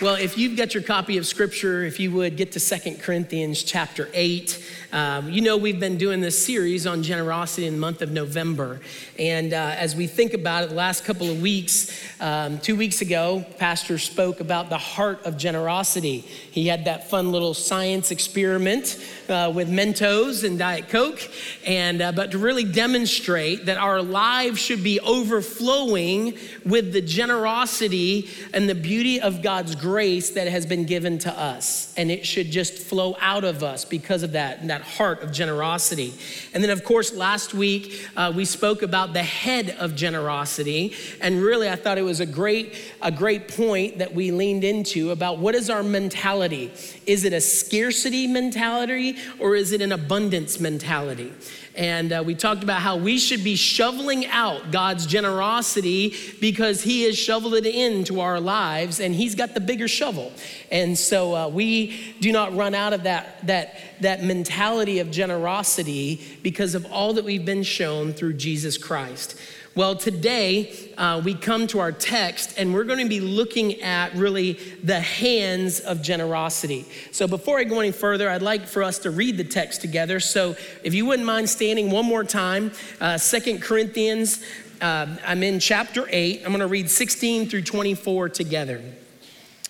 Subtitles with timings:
[0.00, 3.62] Well, if you've got your copy of Scripture, if you would get to Second Corinthians
[3.62, 4.66] chapter 8.
[4.92, 8.80] Um, you know, we've been doing this series on generosity in the month of November.
[9.18, 13.02] And uh, as we think about it, the last couple of weeks, um, two weeks
[13.02, 16.20] ago, Pastor spoke about the heart of generosity.
[16.20, 18.98] He had that fun little science experiment
[19.28, 21.20] uh, with Mentos and Diet Coke,
[21.64, 28.28] and uh, but to really demonstrate that our lives should be overflowing with the generosity
[28.54, 29.89] and the beauty of God's grace
[30.30, 34.24] that has been given to us, and it should just flow out of us because
[34.24, 34.66] of that.
[34.66, 36.14] that that heart of generosity.
[36.54, 40.94] And then, of course, last week uh, we spoke about the head of generosity.
[41.20, 45.10] And really, I thought it was a great, a great point that we leaned into
[45.10, 46.72] about what is our mentality?
[47.06, 51.32] Is it a scarcity mentality or is it an abundance mentality?
[51.76, 57.04] And uh, we talked about how we should be shoveling out God's generosity because He
[57.04, 60.32] has shoveled it into our lives and He's got the bigger shovel.
[60.70, 66.20] And so uh, we do not run out of that, that, that mentality of generosity
[66.42, 69.40] because of all that we've been shown through Jesus Christ.
[69.76, 74.12] Well, today uh, we come to our text and we're going to be looking at
[74.14, 76.86] really the hands of generosity.
[77.12, 80.18] So, before I go any further, I'd like for us to read the text together.
[80.18, 84.42] So, if you wouldn't mind standing one more time, uh, Second Corinthians,
[84.80, 86.42] uh, I'm in chapter 8.
[86.44, 88.82] I'm going to read 16 through 24 together.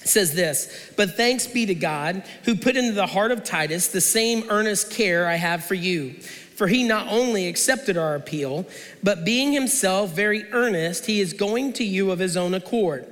[0.00, 3.88] It says this, but thanks be to God who put into the heart of Titus
[3.88, 6.14] the same earnest care I have for you.
[6.60, 8.66] For he not only accepted our appeal,
[9.02, 13.06] but being himself very earnest, he is going to you of his own accord.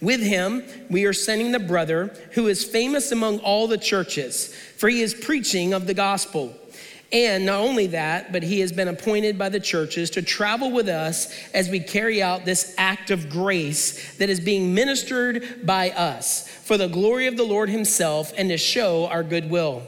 [0.00, 4.88] With him, we are sending the brother who is famous among all the churches, for
[4.88, 6.56] he is preaching of the gospel.
[7.12, 10.88] And not only that, but he has been appointed by the churches to travel with
[10.88, 16.48] us as we carry out this act of grace that is being ministered by us
[16.48, 19.82] for the glory of the Lord himself and to show our goodwill.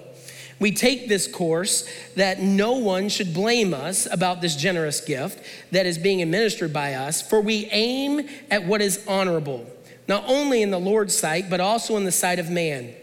[0.58, 5.84] We take this course that no one should blame us about this generous gift that
[5.84, 9.66] is being administered by us, for we aim at what is honorable,
[10.08, 12.94] not only in the Lord's sight, but also in the sight of man.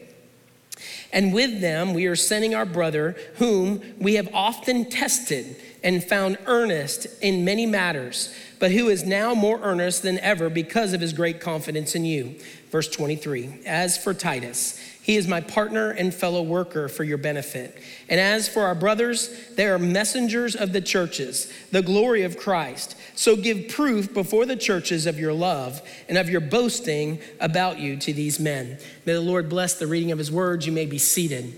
[1.11, 6.39] And with them, we are sending our brother, whom we have often tested and found
[6.47, 11.13] earnest in many matters, but who is now more earnest than ever because of his
[11.13, 12.39] great confidence in you.
[12.71, 17.77] Verse 23 As for Titus, he is my partner and fellow worker for your benefit.
[18.07, 22.95] And as for our brothers, they are messengers of the churches, the glory of Christ.
[23.13, 27.97] So give proof before the churches of your love and of your boasting about you
[27.97, 28.77] to these men.
[29.05, 30.65] May the Lord bless the reading of his words.
[30.65, 31.53] You may be seated.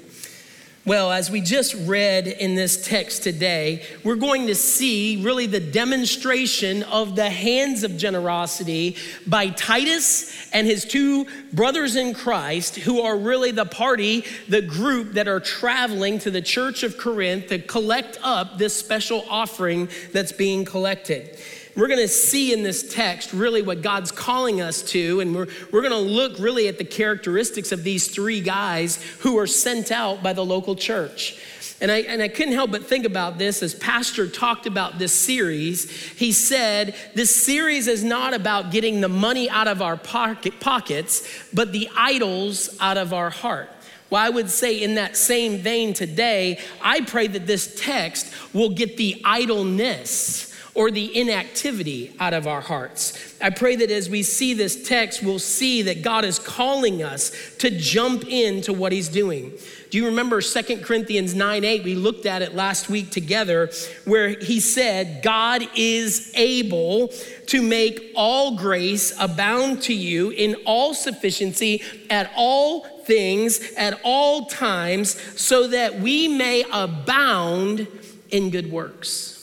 [0.87, 5.59] Well, as we just read in this text today, we're going to see really the
[5.59, 13.01] demonstration of the hands of generosity by Titus and his two brothers in Christ, who
[13.01, 17.57] are really the party, the group that are traveling to the church of Corinth to
[17.57, 21.35] collect up this special offering that's being collected.
[21.75, 25.47] We're going to see in this text really what God's calling us to, and we're,
[25.71, 29.91] we're going to look really at the characteristics of these three guys who are sent
[29.91, 31.37] out by the local church.
[31.81, 35.11] And I, and I couldn't help but think about this as Pastor talked about this
[35.11, 35.91] series.
[36.13, 41.27] He said, This series is not about getting the money out of our pocket, pockets,
[41.53, 43.69] but the idols out of our heart.
[44.09, 48.69] Well, I would say in that same vein today, I pray that this text will
[48.69, 53.35] get the idleness or the inactivity out of our hearts.
[53.41, 57.31] I pray that as we see this text, we'll see that God is calling us
[57.59, 59.53] to jump into what He's doing.
[59.89, 61.83] Do you remember Second Corinthians 9 8?
[61.85, 63.71] We looked at it last week together,
[64.03, 67.13] where he said, God is able
[67.47, 74.47] to make all grace abound to you in all sufficiency at all things, at all
[74.47, 77.87] times, so that we may abound
[78.31, 79.34] in good works.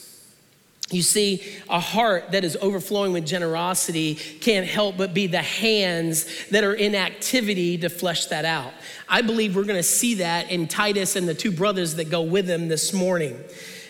[0.93, 6.27] You see, a heart that is overflowing with generosity can't help but be the hands
[6.49, 8.73] that are in activity to flesh that out.
[9.09, 12.47] I believe we're to see that in Titus and the two brothers that go with
[12.47, 13.39] him this morning.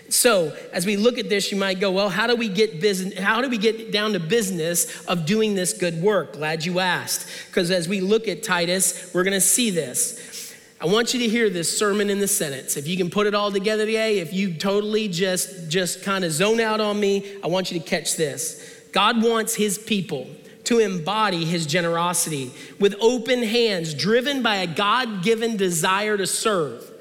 [0.09, 3.17] So, as we look at this, you might go, well, how do we get business
[3.17, 6.33] how do we get down to business of doing this good work?
[6.33, 7.27] Glad you asked.
[7.47, 10.42] Because as we look at Titus, we're going to see this.
[10.83, 12.75] I want you to hear this sermon in the sentence.
[12.75, 16.33] If you can put it all together today, if you totally just just kind of
[16.33, 18.81] zone out on me, I want you to catch this.
[18.91, 20.27] God wants his people
[20.65, 22.51] to embody his generosity
[22.81, 26.92] with open hands, driven by a God given desire to serve.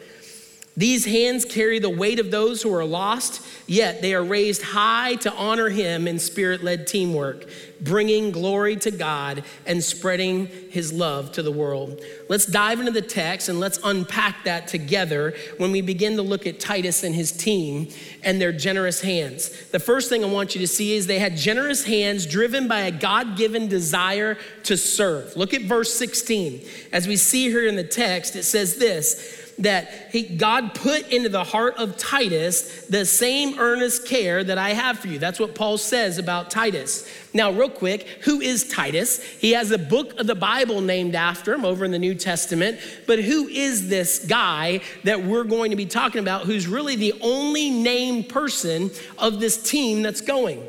[0.75, 5.17] These hands carry the weight of those who are lost, yet they are raised high
[5.17, 7.47] to honor him in spirit led teamwork,
[7.79, 12.01] bringing glory to God and spreading his love to the world.
[12.31, 16.47] Let's dive into the text and let's unpack that together when we begin to look
[16.47, 17.89] at Titus and his team
[18.23, 19.51] and their generous hands.
[19.73, 22.81] The first thing I want you to see is they had generous hands driven by
[22.81, 25.37] a God given desire to serve.
[25.37, 26.63] Look at verse 16.
[26.93, 31.29] As we see here in the text, it says this that he, God put into
[31.29, 35.19] the heart of Titus the same earnest care that I have for you.
[35.19, 37.09] That's what Paul says about Titus.
[37.35, 39.23] Now, real quick, who is Titus?
[39.23, 42.79] He has a book of the Bible named after him over in the New Testament.
[43.07, 47.15] But who is this guy that we're going to be talking about who's really the
[47.21, 50.63] only named person of this team that's going?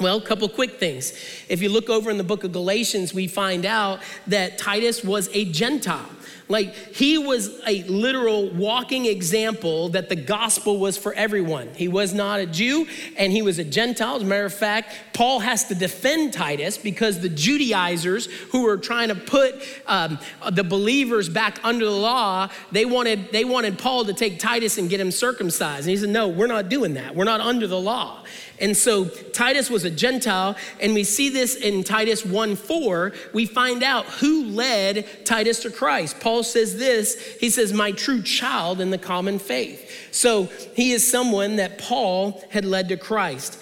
[0.00, 1.12] Well, a couple quick things.
[1.48, 5.28] If you look over in the book of Galatians, we find out that Titus was
[5.32, 6.10] a Gentile.
[6.48, 11.68] Like he was a literal walking example that the gospel was for everyone.
[11.74, 12.86] He was not a Jew
[13.16, 14.16] and he was a Gentile.
[14.16, 18.76] As a matter of fact, Paul has to defend Titus because the Judaizers who were
[18.76, 19.54] trying to put
[19.86, 20.18] um,
[20.50, 24.90] the believers back under the law, they wanted, they wanted Paul to take Titus and
[24.90, 25.86] get him circumcised.
[25.86, 27.14] And he said, No, we're not doing that.
[27.14, 28.24] We're not under the law.
[28.62, 33.12] And so Titus was a Gentile, and we see this in Titus 1 4.
[33.34, 36.20] We find out who led Titus to Christ.
[36.20, 39.90] Paul says this He says, My true child in the common faith.
[40.12, 40.44] So
[40.74, 43.58] he is someone that Paul had led to Christ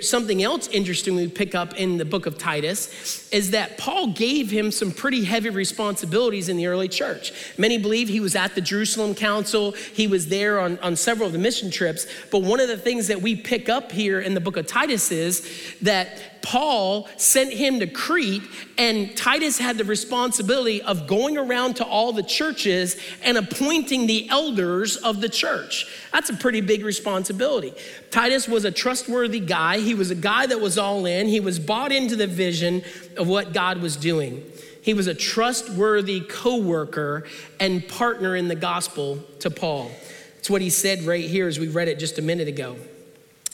[0.00, 4.50] something else interesting we pick up in the book of Titus is that Paul gave
[4.50, 7.32] him some pretty heavy responsibilities in the early church.
[7.56, 11.32] Many believe he was at the Jerusalem Council, he was there on, on several of
[11.32, 12.06] the mission trips.
[12.30, 15.10] But one of the things that we pick up here in the book of Titus
[15.10, 18.42] is that Paul sent him to Crete,
[18.76, 24.28] and Titus had the responsibility of going around to all the churches and appointing the
[24.28, 25.86] elders of the church.
[26.12, 27.72] That's a pretty big responsibility.
[28.10, 29.78] Titus was a trustworthy guy.
[29.78, 32.82] He was a guy that was all in, he was bought into the vision
[33.16, 34.44] of what God was doing.
[34.82, 37.24] He was a trustworthy co worker
[37.60, 39.92] and partner in the gospel to Paul.
[40.38, 42.76] It's what he said right here as we read it just a minute ago.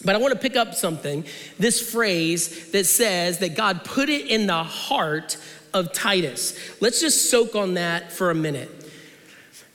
[0.04, 1.24] But I want to pick up something,
[1.58, 5.36] this phrase that says that God put it in the heart
[5.74, 6.56] of Titus.
[6.80, 8.70] Let's just soak on that for a minute.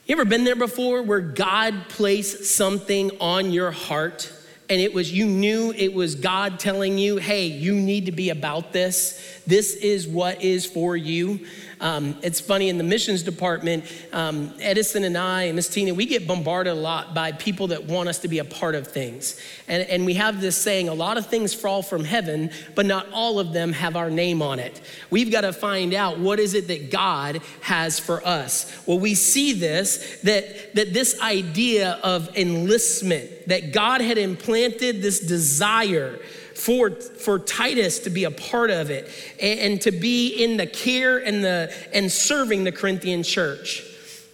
[0.06, 4.32] You ever been there before where God placed something on your heart
[4.70, 8.30] and it was you knew it was God telling you, "Hey, you need to be
[8.30, 9.20] about this.
[9.46, 11.40] This is what is for you."
[11.80, 16.06] Um, it's funny in the missions department, um, Edison and I and Miss Tina, we
[16.06, 19.38] get bombarded a lot by people that want us to be a part of things.
[19.68, 23.06] And, and we have this saying a lot of things fall from heaven, but not
[23.12, 24.80] all of them have our name on it.
[25.10, 28.72] We've got to find out what is it that God has for us.
[28.86, 35.20] Well, we see this that, that this idea of enlistment, that God had implanted this
[35.20, 36.18] desire
[36.54, 39.10] for, for Titus to be a part of it
[39.40, 43.82] and, and to be in the care and, the, and serving the Corinthian church.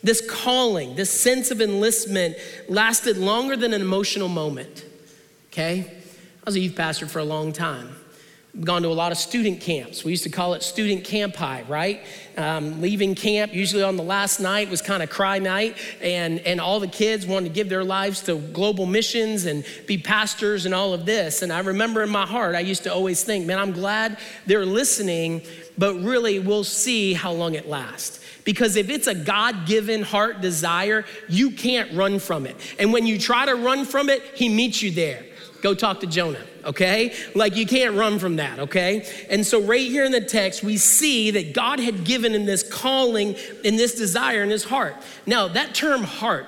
[0.03, 2.37] This calling, this sense of enlistment
[2.69, 4.85] lasted longer than an emotional moment.
[5.49, 5.81] Okay?
[5.89, 7.97] I was a youth pastor for a long time
[8.65, 10.05] gone to a lot of student camps.
[10.05, 12.03] We used to call it student camp high, right?
[12.37, 16.61] Um, leaving camp, usually on the last night, was kind of cry night, and, and
[16.61, 20.75] all the kids wanted to give their lives to global missions and be pastors and
[20.75, 21.43] all of this.
[21.43, 24.67] And I remember in my heart, I used to always think, man, I'm glad they're
[24.67, 25.43] listening,
[25.79, 28.19] but really we'll see how long it lasts.
[28.45, 32.57] Because if it's a God given heart desire, you can't run from it.
[32.79, 35.25] And when you try to run from it, He meets you there.
[35.63, 37.15] Go talk to Jonah, okay?
[37.35, 39.07] Like you can't run from that, okay?
[39.29, 42.63] And so, right here in the text, we see that God had given him this
[42.63, 44.97] calling and this desire in his heart.
[45.27, 46.47] Now, that term heart,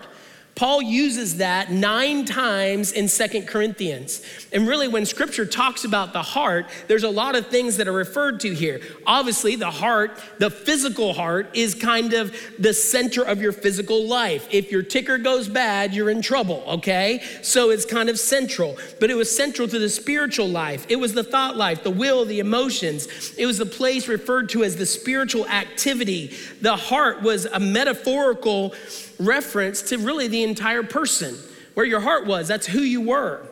[0.54, 4.22] Paul uses that nine times in Second Corinthians.
[4.52, 7.92] And really, when scripture talks about the heart, there's a lot of things that are
[7.92, 8.80] referred to here.
[9.06, 14.46] Obviously, the heart, the physical heart, is kind of the center of your physical life.
[14.50, 17.22] If your ticker goes bad, you're in trouble, okay?
[17.40, 18.76] So it's kind of central.
[19.00, 22.26] But it was central to the spiritual life, it was the thought life, the will,
[22.26, 23.08] the emotions.
[23.38, 26.36] It was the place referred to as the spiritual activity.
[26.60, 28.74] The heart was a metaphorical
[29.26, 31.36] reference to really the entire person.
[31.74, 33.46] Where your heart was, that's who you were.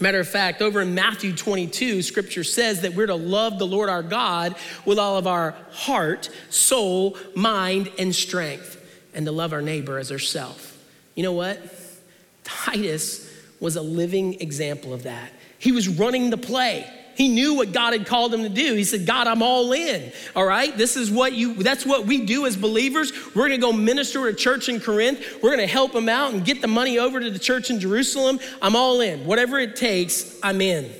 [0.00, 3.88] Matter of fact, over in Matthew 22, scripture says that we're to love the Lord
[3.88, 8.76] our God with all of our heart, soul, mind, and strength,
[9.12, 10.76] and to love our neighbor as ourselves.
[11.16, 11.60] You know what?
[12.44, 13.28] Titus
[13.58, 15.32] was a living example of that.
[15.58, 16.88] He was running the play.
[17.18, 18.74] He knew what God had called him to do.
[18.74, 20.12] He said, God, I'm all in.
[20.36, 20.74] All right.
[20.78, 23.12] This is what you, that's what we do as believers.
[23.34, 25.20] We're going to go minister to a church in Corinth.
[25.42, 27.80] We're going to help them out and get the money over to the church in
[27.80, 28.38] Jerusalem.
[28.62, 29.26] I'm all in.
[29.26, 30.92] Whatever it takes, I'm in.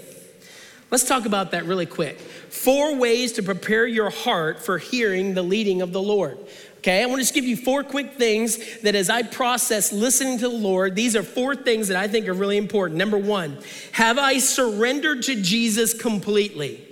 [0.90, 2.18] Let's talk about that really quick.
[2.18, 6.36] Four ways to prepare your heart for hearing the leading of the Lord.
[6.78, 10.38] Okay, I want to just give you four quick things that as I process listening
[10.38, 12.98] to the Lord, these are four things that I think are really important.
[12.98, 13.58] Number one,
[13.92, 16.84] have I surrendered to Jesus completely?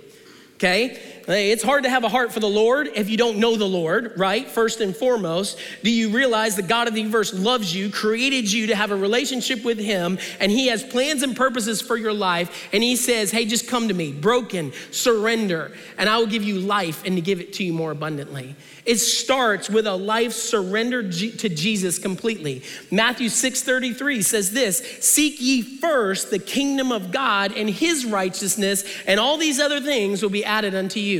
[0.55, 3.65] Okay, it's hard to have a heart for the Lord if you don't know the
[3.65, 4.47] Lord, right?
[4.47, 8.67] First and foremost, do you realize the God of the universe loves you, created you
[8.67, 12.69] to have a relationship with Him, and He has plans and purposes for your life?
[12.71, 16.59] And He says, Hey, just come to me, broken, surrender, and I will give you
[16.59, 18.55] life and to give it to you more abundantly.
[18.87, 22.63] It starts with a life surrendered to Jesus completely.
[22.89, 29.19] Matthew 6:33 says this, "Seek ye first the kingdom of God and his righteousness, and
[29.19, 31.16] all these other things will be added unto you."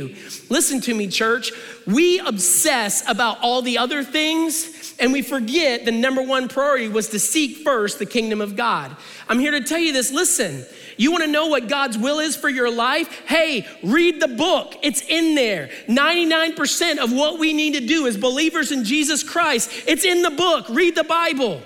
[0.48, 1.52] Listen to me, church.
[1.86, 7.08] We obsess about all the other things and we forget the number one priority was
[7.10, 8.96] to seek first the kingdom of God.
[9.28, 10.10] I'm here to tell you this.
[10.10, 10.64] Listen,
[10.96, 13.22] you want to know what God's will is for your life?
[13.26, 14.74] Hey, read the book.
[14.82, 15.70] It's in there.
[15.86, 20.30] 99% of what we need to do as believers in Jesus Christ, it's in the
[20.30, 20.68] book.
[20.68, 21.62] Read the Bible.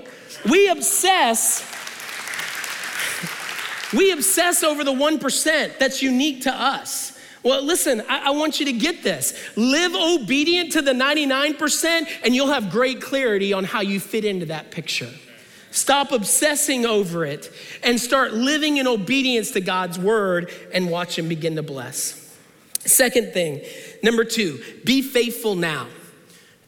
[0.48, 1.68] We obsess
[3.92, 7.11] we obsess over the 1% that's unique to us.
[7.42, 9.34] Well, listen, I, I, want you to get this.
[9.56, 14.46] Live obedient to the 99%, and you'll have great clarity on how you fit into
[14.46, 15.10] that picture.
[15.72, 21.28] Stop obsessing over it and start living in obedience to God's word and watch Him
[21.28, 22.36] begin to bless.
[22.80, 23.62] Second thing,
[24.02, 25.88] number two, be faithful now.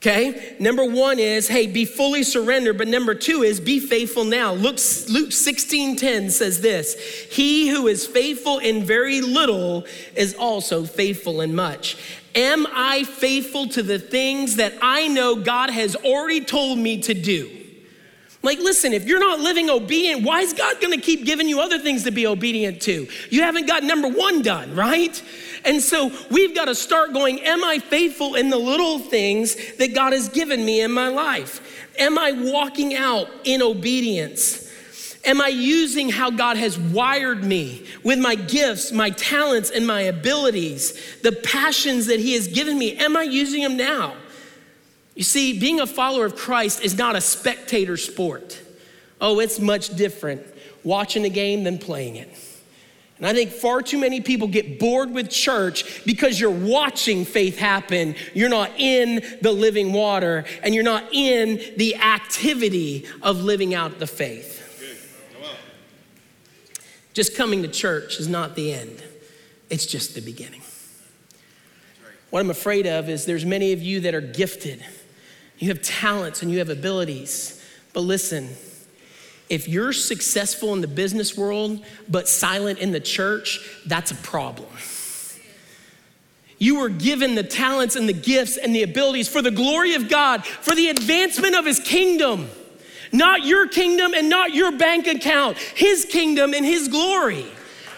[0.07, 0.55] Okay?
[0.59, 2.77] Number one is, hey, be fully surrendered.
[2.77, 4.53] But number two is, be faithful now.
[4.53, 6.95] Luke, Luke 16 10 says this
[7.31, 11.97] He who is faithful in very little is also faithful in much.
[12.35, 17.15] Am I faithful to the things that I know God has already told me to
[17.15, 17.51] do?
[18.43, 21.79] Like, listen, if you're not living obedient, why is God gonna keep giving you other
[21.79, 23.09] things to be obedient to?
[23.31, 25.23] You haven't got number one done, right?
[25.64, 29.94] And so we've got to start going, Am I faithful in the little things that
[29.94, 31.88] God has given me in my life?
[31.99, 34.64] Am I walking out in obedience?
[35.25, 40.02] Am I using how God has wired me with my gifts, my talents, and my
[40.02, 42.97] abilities, the passions that He has given me?
[42.97, 44.16] Am I using them now?
[45.14, 48.61] You see, being a follower of Christ is not a spectator sport.
[49.21, 50.42] Oh, it's much different
[50.83, 52.28] watching a game than playing it.
[53.25, 57.57] And I think far too many people get bored with church because you're watching faith
[57.57, 58.16] happen.
[58.35, 63.99] You're not in the living water and you're not in the activity of living out
[63.99, 64.61] the faith.
[67.14, 69.02] Just coming to church is not the end,
[69.71, 70.61] it's just the beginning.
[72.28, 74.85] What I'm afraid of is there's many of you that are gifted
[75.59, 77.64] you have talents and you have abilities.
[77.95, 78.50] But listen,
[79.49, 84.69] if you're successful in the business world but silent in the church, that's a problem.
[86.59, 90.09] You were given the talents and the gifts and the abilities for the glory of
[90.09, 92.49] God, for the advancement of His kingdom.
[93.13, 97.45] Not your kingdom and not your bank account, His kingdom and His glory.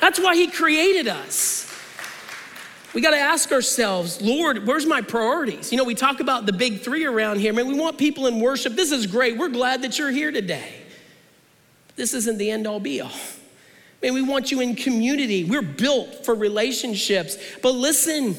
[0.00, 1.62] That's why He created us.
[2.92, 5.70] We got to ask ourselves, Lord, where's my priorities?
[5.70, 7.52] You know, we talk about the big three around here.
[7.52, 8.74] Man, we want people in worship.
[8.74, 9.36] This is great.
[9.36, 10.85] We're glad that you're here today.
[11.96, 13.10] This isn't the end all be all.
[14.02, 15.44] Man, we want you in community.
[15.44, 17.36] We're built for relationships.
[17.62, 18.36] But listen,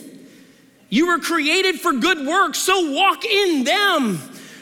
[0.90, 4.20] you were created for good works, so walk in them.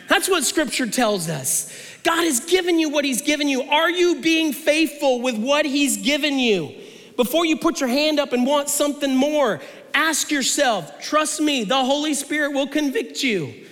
[0.08, 1.72] That's what scripture tells us.
[2.04, 3.64] God has given you what He's given you.
[3.64, 6.74] Are you being faithful with what He's given you?
[7.18, 9.62] Before you put your hand up and want something more,
[9.96, 13.66] Ask yourself, trust me, the Holy Spirit will convict you.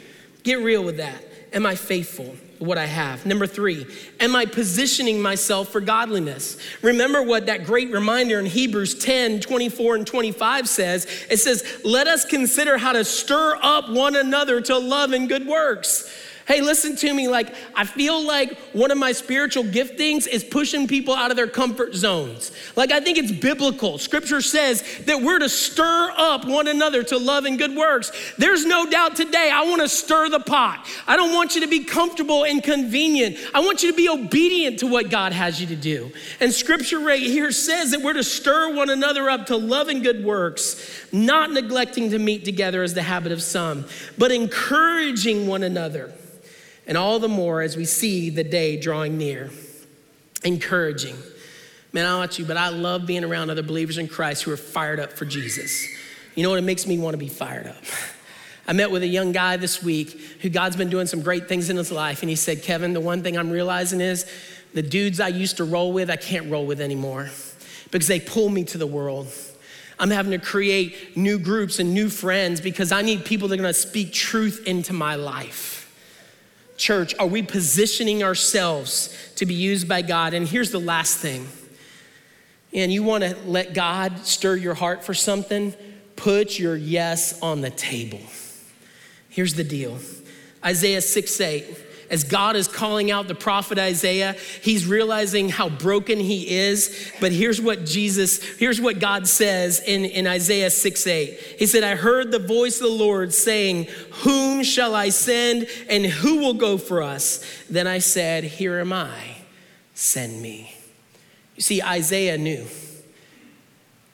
[0.44, 1.22] Get real with that.
[1.51, 2.34] Am I faithful?
[2.63, 3.25] What I have.
[3.25, 3.86] Number three,
[4.20, 6.58] am I positioning myself for godliness?
[6.82, 11.08] Remember what that great reminder in Hebrews 10 24 and 25 says.
[11.29, 15.46] It says, Let us consider how to stir up one another to love and good
[15.48, 16.12] works
[16.45, 17.29] Hey, listen to me.
[17.29, 21.47] Like, I feel like one of my spiritual giftings is pushing people out of their
[21.47, 22.51] comfort zones.
[22.75, 23.97] Like, I think it's biblical.
[23.97, 28.12] Scripture says that we're to stir up one another to love and good works.
[28.38, 30.85] There's no doubt today, I want to stir the pot.
[31.07, 33.38] I don't want you to be comfortable and convenient.
[33.53, 36.12] I want you to be obedient to what God has you to do.
[36.41, 40.03] And Scripture right here says that we're to stir one another up to love and
[40.03, 43.85] good works, not neglecting to meet together as the habit of some,
[44.17, 46.13] but encouraging one another
[46.88, 49.50] and all the more as we see the day drawing near.
[50.44, 51.16] Encouraging.
[51.94, 54.58] Man, I don't you, but I love being around other believers in Christ who are
[54.58, 55.88] fired up for Jesus.
[56.36, 56.60] You know what?
[56.60, 57.84] It makes me want to be fired up.
[58.68, 60.12] I met with a young guy this week
[60.42, 62.22] who God's been doing some great things in his life.
[62.22, 64.25] And he said, Kevin, the one thing I'm realizing is
[64.74, 67.30] the dudes I used to roll with, I can't roll with anymore
[67.92, 69.28] because they pull me to the world.
[70.00, 73.62] I'm having to create new groups and new friends because I need people that are
[73.62, 75.83] gonna speak truth into my life.
[76.84, 80.34] Church, are we positioning ourselves to be used by God?
[80.34, 81.48] And here's the last thing.
[82.74, 85.74] And you wanna let God stir your heart for something?
[86.18, 88.20] Put your yes on the table.
[89.30, 89.98] Here's the deal
[90.66, 91.78] Isaiah 6 8.
[92.13, 97.12] As God is calling out the prophet Isaiah, he's realizing how broken he is.
[97.20, 101.39] But here's what Jesus, here's what God says in, in Isaiah 6 8.
[101.58, 103.88] He said, I heard the voice of the Lord saying,
[104.22, 107.43] Whom shall I send and who will go for us?
[107.67, 109.38] Then I said, Here am I,
[109.96, 110.72] send me.
[111.55, 112.67] You see, Isaiah knew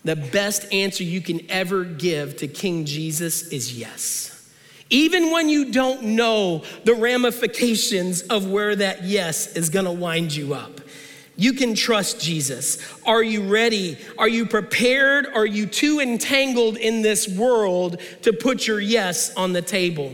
[0.06, 4.39] the best answer you can ever give to King Jesus is yes
[4.90, 10.54] even when you don't know the ramifications of where that yes is gonna wind you
[10.54, 10.82] up.
[11.36, 12.80] You can trust Jesus.
[13.06, 13.98] Are you ready?
[14.18, 15.26] Are you prepared?
[15.26, 20.14] Are you too entangled in this world to put your yes on the table?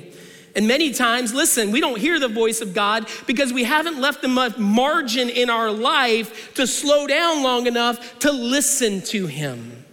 [0.56, 4.24] And many times, listen, we don't hear the voice of God because we haven't left
[4.24, 9.85] enough margin in our life to slow down long enough to listen to Him.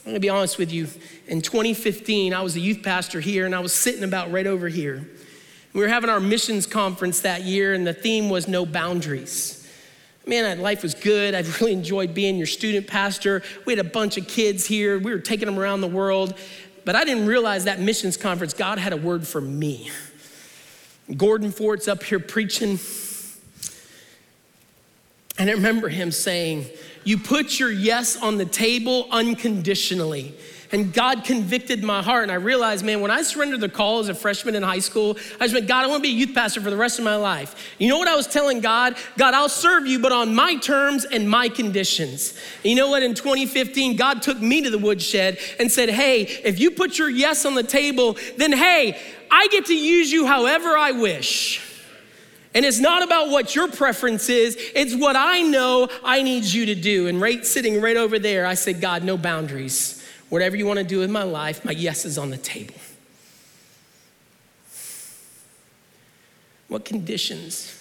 [0.00, 0.88] I'm gonna be honest with you
[1.26, 4.68] in 2015, I was a youth pastor here and I was sitting about right over
[4.68, 5.06] here.
[5.72, 9.56] We were having our missions conference that year, and the theme was no boundaries.
[10.26, 11.34] Man, life was good.
[11.34, 13.42] I really enjoyed being your student pastor.
[13.66, 14.98] We had a bunch of kids here.
[14.98, 16.34] We were taking them around the world.
[16.84, 19.90] But I didn't realize that missions conference, God had a word for me.
[21.16, 22.78] Gordon Fort's up here preaching.
[25.38, 26.66] And I remember him saying,
[27.04, 30.34] You put your yes on the table unconditionally
[30.72, 32.24] and God convicted my heart.
[32.24, 35.16] And I realized, man, when I surrendered the call as a freshman in high school,
[35.40, 37.04] I just went, God, I want to be a youth pastor for the rest of
[37.04, 37.74] my life.
[37.78, 38.96] You know what I was telling God?
[39.16, 42.38] God, I'll serve you, but on my terms and my conditions.
[42.62, 43.02] And you know what?
[43.02, 47.10] In 2015, God took me to the woodshed and said, hey, if you put your
[47.10, 51.66] yes on the table, then hey, I get to use you however I wish.
[52.54, 56.66] And it's not about what your preference is, it's what I know I need you
[56.66, 57.06] to do.
[57.06, 60.04] And right sitting right over there, I said, God, no boundaries.
[60.30, 62.74] Whatever you want to do with my life, my yes is on the table.
[66.68, 67.76] What conditions,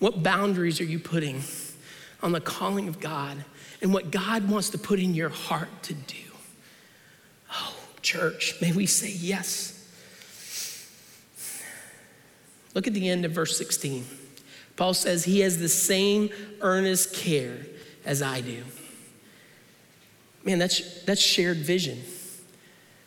[0.00, 1.42] what boundaries are you putting
[2.22, 3.44] on the calling of God
[3.80, 6.16] and what God wants to put in your heart to do?
[7.52, 9.73] Oh, church, may we say yes.
[12.74, 14.04] Look at the end of verse 16.
[14.76, 17.58] Paul says, He has the same earnest care
[18.04, 18.62] as I do.
[20.44, 22.02] Man, that's, that's shared vision.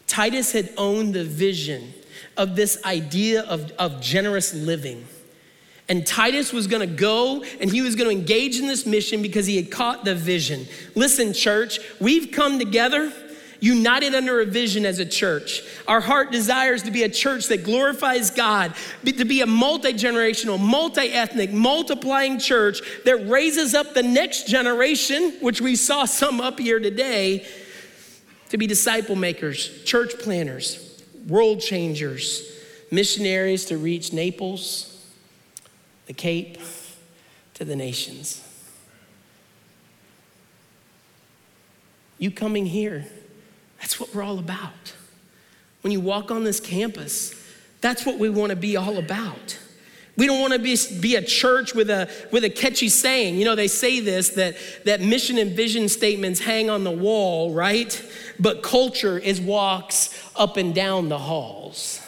[0.07, 1.93] Titus had owned the vision
[2.37, 5.05] of this idea of, of generous living.
[5.89, 9.55] And Titus was gonna go and he was gonna engage in this mission because he
[9.55, 10.67] had caught the vision.
[10.95, 13.11] Listen, church, we've come together
[13.59, 15.63] united under a vision as a church.
[15.87, 18.73] Our heart desires to be a church that glorifies God,
[19.05, 25.33] to be a multi generational, multi ethnic, multiplying church that raises up the next generation,
[25.41, 27.45] which we saw some up here today,
[28.49, 32.49] to be disciple makers, church planters, world changers,
[32.91, 35.05] missionaries to reach Naples,
[36.05, 36.57] the Cape,
[37.55, 38.43] to the nations.
[42.19, 43.05] You coming here
[43.79, 44.93] that's what we're all about.
[45.81, 47.33] When you walk on this campus,
[47.81, 49.59] that's what we want to be all about.
[50.17, 53.35] We don't want to be, be a church with a, with a catchy saying.
[53.35, 57.53] You know, they say this that, that mission and vision statements hang on the wall,
[57.53, 58.03] right?
[58.39, 62.01] But culture is walks up and down the halls.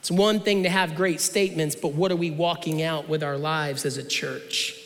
[0.00, 3.38] It's one thing to have great statements, but what are we walking out with our
[3.38, 4.78] lives as a church?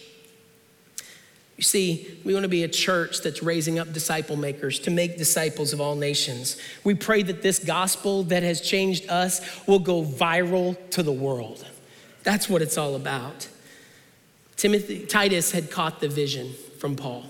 [1.59, 5.19] You see, we want to be a church that's raising up disciple makers to make
[5.19, 6.57] disciples of all nations.
[6.85, 11.67] We pray that this gospel that has changed us will go viral to the world.
[12.23, 13.49] That's what it's all about.
[14.55, 17.25] Timothy Titus had caught the vision from Paul.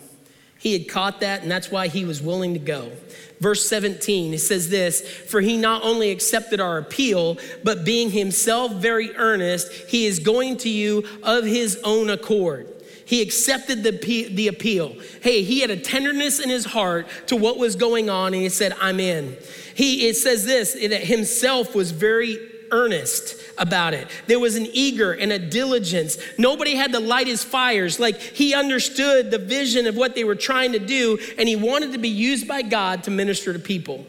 [0.58, 2.92] He had caught that, and that's why he was willing to go.
[3.40, 8.72] Verse 17, it says this For he not only accepted our appeal, but being himself
[8.72, 12.74] very earnest, he is going to you of his own accord.
[13.08, 13.92] He accepted the,
[14.34, 14.94] the appeal.
[15.22, 18.50] Hey, he had a tenderness in his heart to what was going on, and he
[18.50, 19.34] said, I'm in.
[19.74, 22.36] He, it says this, that himself was very
[22.70, 24.08] earnest about it.
[24.26, 26.18] There was an eager and a diligence.
[26.36, 27.98] Nobody had to light his fires.
[27.98, 31.92] Like he understood the vision of what they were trying to do, and he wanted
[31.92, 34.06] to be used by God to minister to people.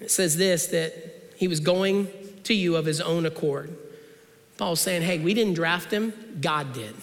[0.00, 2.08] It says this that he was going
[2.44, 3.76] to you of his own accord.
[4.56, 6.94] Paul's saying, hey, we didn't draft him, God did.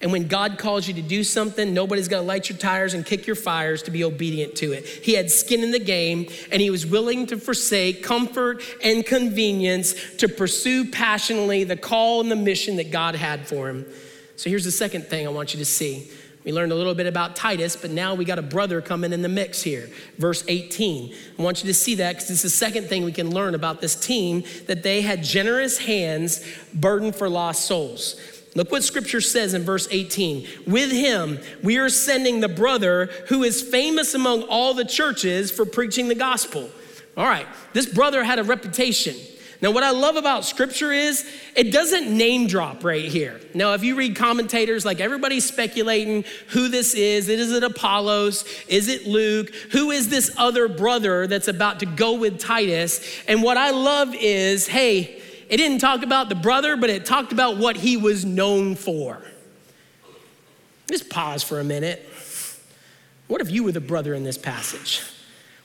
[0.00, 3.26] And when God calls you to do something, nobody's gonna light your tires and kick
[3.26, 4.86] your fires to be obedient to it.
[4.86, 9.94] He had skin in the game and he was willing to forsake comfort and convenience
[10.18, 13.86] to pursue passionately the call and the mission that God had for him.
[14.36, 16.08] So here's the second thing I want you to see.
[16.44, 19.20] We learned a little bit about Titus, but now we got a brother coming in
[19.20, 19.90] the mix here.
[20.16, 21.12] Verse 18.
[21.38, 23.80] I want you to see that because it's the second thing we can learn about
[23.80, 28.37] this team that they had generous hands burdened for lost souls.
[28.58, 30.44] Look what scripture says in verse 18.
[30.66, 35.64] With him, we are sending the brother who is famous among all the churches for
[35.64, 36.68] preaching the gospel.
[37.16, 39.14] All right, this brother had a reputation.
[39.62, 43.40] Now, what I love about scripture is it doesn't name drop right here.
[43.54, 47.28] Now, if you read commentators, like everybody's speculating who this is.
[47.28, 48.44] Is it Apollos?
[48.66, 49.54] Is it Luke?
[49.70, 53.04] Who is this other brother that's about to go with Titus?
[53.28, 55.17] And what I love is hey,
[55.48, 59.22] it didn't talk about the brother, but it talked about what he was known for.
[60.90, 62.08] Just pause for a minute.
[63.26, 65.02] What if you were the brother in this passage?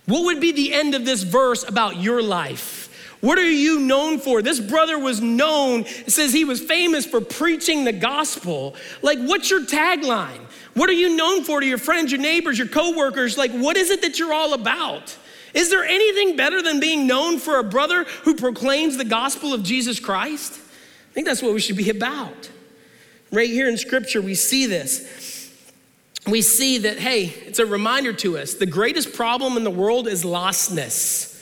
[0.06, 2.89] What would be the end of this verse about your life?
[3.22, 4.41] What are you known for?
[4.41, 8.76] This brother was known, it says he was famous for preaching the gospel.
[9.02, 10.41] Like, what's your tagline?
[10.74, 13.38] What are you known for to your friends, your neighbors, your coworkers?
[13.38, 15.17] Like, what is it that you're all about?
[15.54, 19.63] Is there anything better than being known for a brother who proclaims the gospel of
[19.63, 20.54] Jesus Christ?
[20.54, 22.50] I think that's what we should be about.
[23.32, 25.52] Right here in scripture, we see this.
[26.28, 30.08] We see that, hey, it's a reminder to us the greatest problem in the world
[30.08, 31.34] is lostness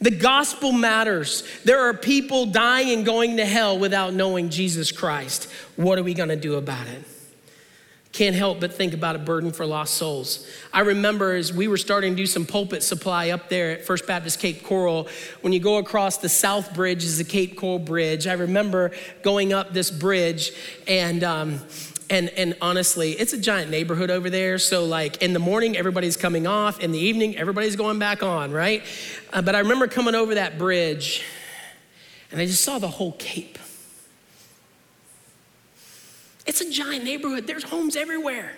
[0.00, 1.42] The gospel matters.
[1.64, 5.50] There are people dying and going to hell without knowing Jesus Christ.
[5.76, 7.04] What are we gonna do about it?
[8.12, 10.46] Can't help but think about a burden for lost souls.
[10.72, 14.06] I remember as we were starting to do some pulpit supply up there at First
[14.06, 15.08] Baptist Cape Coral,
[15.42, 18.26] when you go across the South Bridge is the Cape Coral Bridge.
[18.26, 18.90] I remember
[19.22, 20.52] going up this bridge
[20.88, 21.60] and um,
[22.10, 24.58] and, and honestly, it's a giant neighborhood over there.
[24.58, 26.80] So, like, in the morning, everybody's coming off.
[26.80, 28.82] In the evening, everybody's going back on, right?
[29.32, 31.22] Uh, but I remember coming over that bridge
[32.32, 33.58] and I just saw the whole Cape.
[36.46, 38.52] It's a giant neighborhood, there's homes everywhere.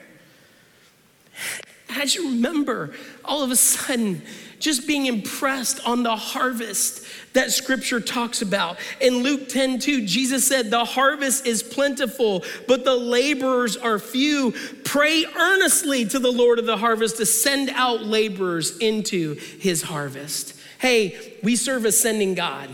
[1.94, 4.22] As you remember, all of a sudden,
[4.58, 8.78] just being impressed on the harvest that scripture talks about.
[9.00, 14.52] In Luke 10 2, Jesus said, The harvest is plentiful, but the laborers are few.
[14.84, 20.58] Pray earnestly to the Lord of the harvest to send out laborers into his harvest.
[20.78, 22.70] Hey, we serve a sending God.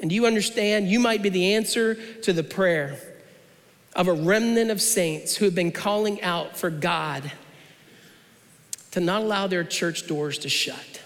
[0.00, 0.88] And do you understand?
[0.88, 2.98] You might be the answer to the prayer
[3.96, 7.32] of a remnant of saints who have been calling out for God
[8.90, 11.00] to not allow their church doors to shut.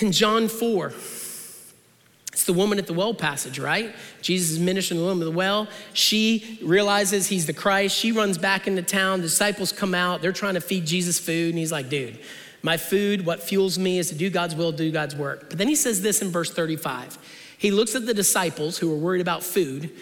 [0.00, 3.94] In John 4, it's the woman at the well passage, right?
[4.20, 5.68] Jesus is ministering to the woman at the well.
[5.94, 7.96] She realizes he's the Christ.
[7.96, 9.20] She runs back into town.
[9.20, 10.22] The disciples come out.
[10.22, 11.50] They're trying to feed Jesus food.
[11.50, 12.18] And he's like, dude,
[12.62, 15.48] my food, what fuels me is to do God's will, do God's work.
[15.48, 17.16] But then he says this in verse 35.
[17.58, 19.92] He looks at the disciples who are worried about food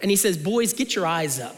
[0.00, 1.56] and he says, Boys, get your eyes up.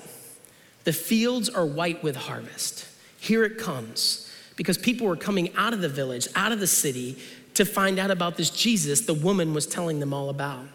[0.85, 2.87] The fields are white with harvest.
[3.19, 4.25] Here it comes.
[4.57, 7.19] Because people were coming out of the village, out of the city,
[7.55, 10.67] to find out about this Jesus the woman was telling them all about.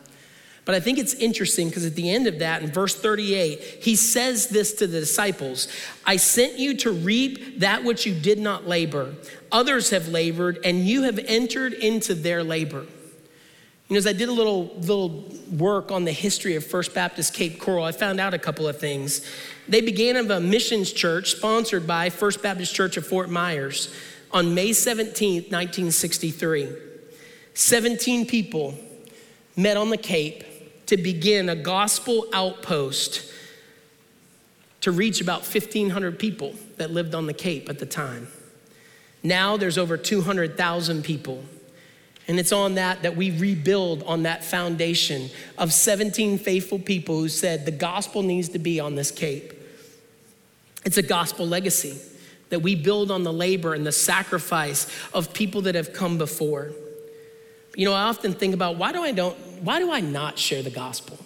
[0.66, 3.96] But I think it's interesting because at the end of that, in verse 38, he
[3.96, 5.68] says this to the disciples
[6.06, 9.16] I sent you to reap that which you did not labor.
[9.52, 12.86] Others have labored, and you have entered into their labor.
[13.90, 17.34] You know, as I did a little, little work on the history of First Baptist
[17.34, 19.30] Cape Coral, I found out a couple of things.
[19.68, 23.94] They began of a missions church sponsored by First Baptist Church of Fort Myers
[24.32, 26.70] on May 17th, 1963.
[27.54, 28.74] 17 people
[29.56, 33.32] met on the Cape to begin a gospel outpost
[34.82, 38.28] to reach about 1,500 people that lived on the Cape at the time.
[39.22, 41.44] Now there's over 200,000 people
[42.28, 47.30] And it's on that that we rebuild on that foundation of 17 faithful people who
[47.30, 49.54] said the gospel needs to be on this cape.
[50.86, 51.98] It's a gospel legacy
[52.50, 56.72] that we build on the labor and the sacrifice of people that have come before.
[57.76, 60.62] You know, I often think about why do I don't why do I not share
[60.62, 61.18] the gospel?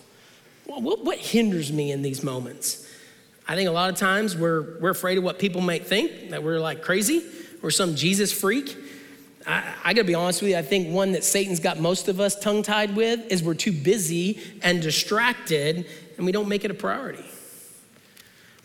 [0.65, 2.87] What, what hinders me in these moments?
[3.47, 6.43] I think a lot of times we're, we're afraid of what people might think, that
[6.43, 7.23] we're like crazy,
[7.63, 8.75] or some Jesus freak.
[9.47, 12.19] I, I gotta be honest with you, I think one that Satan's got most of
[12.19, 15.85] us tongue tied with is we're too busy and distracted
[16.17, 17.23] and we don't make it a priority.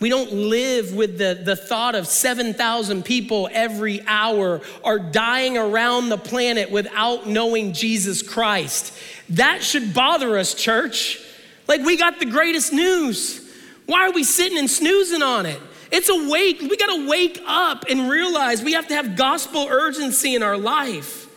[0.00, 6.08] We don't live with the, the thought of 7,000 people every hour are dying around
[6.08, 8.92] the planet without knowing Jesus Christ.
[9.28, 11.20] That should bother us, church.
[11.68, 13.48] Like, we got the greatest news.
[13.86, 15.60] Why are we sitting and snoozing on it?
[15.92, 16.60] It's a wake.
[16.60, 20.56] We got to wake up and realize we have to have gospel urgency in our
[20.56, 21.28] life.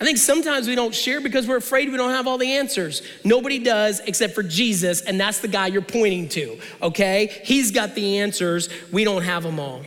[0.00, 3.02] I think sometimes we don't share because we're afraid we don't have all the answers.
[3.24, 7.40] Nobody does except for Jesus, and that's the guy you're pointing to, okay?
[7.44, 9.82] He's got the answers, we don't have them all.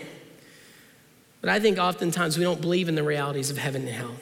[1.41, 4.15] But I think oftentimes we don't believe in the realities of heaven and hell.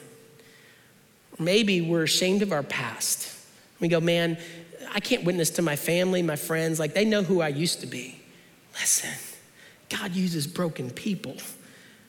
[1.38, 3.32] maybe we're ashamed of our past.
[3.80, 4.38] We go, man,
[4.92, 7.86] I can't witness to my family, my friends, like they know who I used to
[7.86, 8.20] be.
[8.74, 9.10] Listen,
[9.88, 11.36] God uses broken people.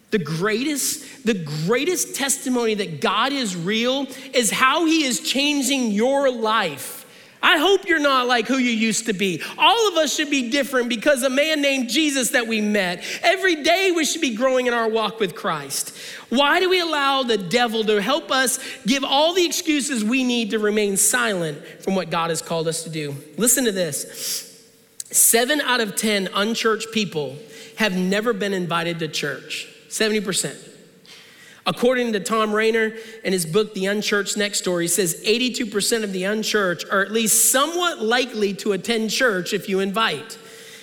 [0.09, 1.33] The greatest, the
[1.65, 7.05] greatest testimony that God is real is how he is changing your life.
[7.41, 9.41] I hope you're not like who you used to be.
[9.57, 13.03] All of us should be different because a man named Jesus that we met.
[13.21, 15.95] Every day we should be growing in our walk with Christ.
[16.29, 20.49] Why do we allow the devil to help us give all the excuses we need
[20.51, 23.15] to remain silent from what God has called us to do?
[23.37, 24.43] Listen to this.
[25.11, 27.37] Seven out of 10 unchurched people
[27.77, 29.67] have never been invited to church.
[29.89, 30.55] 70%.
[31.65, 36.13] According to Thom Rainer in his book, The Unchurched Next Door, he says 82% of
[36.13, 40.37] the unchurched are at least somewhat likely to attend church if you invite.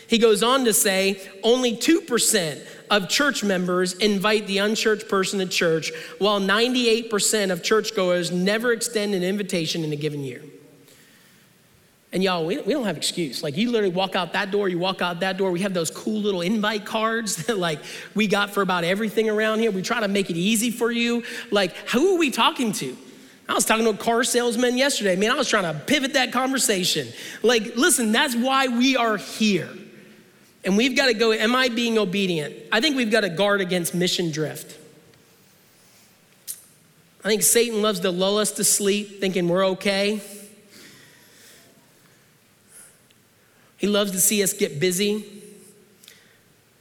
[0.07, 5.47] He goes on to say only 2% of church members invite the unchurched person to
[5.47, 10.43] church, while 98% of churchgoers never extend an invitation in a given year.
[12.15, 13.43] And y'all, we, we don't have excuse.
[13.43, 15.51] Like you literally walk out that door, you walk out that door.
[15.51, 17.81] We have those cool little invite cards that like
[18.15, 19.73] we got for about everything around here.
[19.73, 21.25] We try to make it easy for you.
[21.51, 22.97] Like, who are we talking to?
[23.49, 25.17] I was talking to a car salesman yesterday.
[25.17, 27.09] Man, I was trying to pivot that conversation.
[27.43, 29.69] Like, listen, that's why we are here.
[30.65, 32.55] And we've got to go, am I being obedient?
[32.73, 34.79] I think we've got to guard against mission drift.
[37.25, 40.23] I think Satan loves to lull us to sleep thinking we're okay.
[43.85, 45.43] He loves to see us get busy.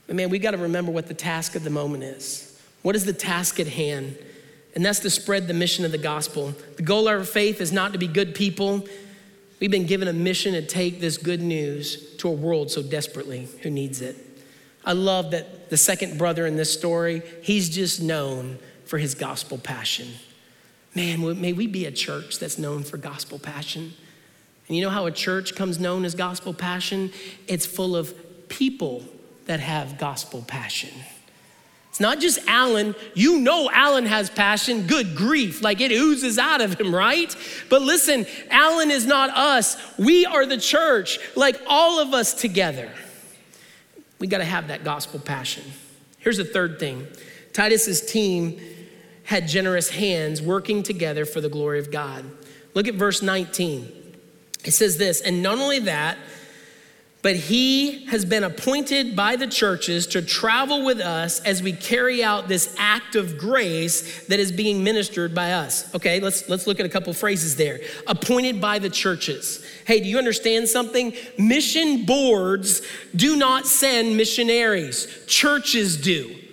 [0.06, 2.58] But man, we got to remember what the task of the moment is.
[2.80, 4.16] What is the task at hand?
[4.74, 6.54] And that's to spread the mission of the gospel.
[6.76, 8.88] The goal of our faith is not to be good people.
[9.60, 13.48] We've been given a mission to take this good news to a world so desperately
[13.60, 14.16] who needs it.
[14.82, 19.58] I love that the second brother in this story, he's just known for his gospel
[19.58, 20.08] passion.
[20.94, 23.92] Man, may we be a church that's known for gospel passion.
[24.68, 27.12] And you know how a church comes known as gospel passion?
[27.46, 28.14] It's full of
[28.48, 29.04] people
[29.46, 30.90] that have gospel passion.
[31.90, 32.96] It's not just Alan.
[33.14, 34.88] You know Alan has passion.
[34.88, 35.62] Good grief.
[35.62, 37.34] Like it oozes out of him, right?
[37.70, 39.76] But listen, Alan is not us.
[39.96, 42.90] We are the church, like all of us together.
[44.18, 45.62] We got to have that gospel passion.
[46.18, 47.06] Here's the third thing
[47.52, 48.58] Titus's team
[49.22, 52.24] had generous hands working together for the glory of God.
[52.74, 54.03] Look at verse 19.
[54.64, 56.18] It says this, and not only that,
[57.24, 62.22] but he has been appointed by the churches to travel with us as we carry
[62.22, 65.94] out this act of grace that is being ministered by us.
[65.94, 67.80] Okay, let's let's look at a couple phrases there.
[68.06, 69.64] Appointed by the churches.
[69.86, 71.14] Hey, do you understand something?
[71.38, 72.82] Mission boards
[73.16, 75.24] do not send missionaries.
[75.26, 76.43] Churches do.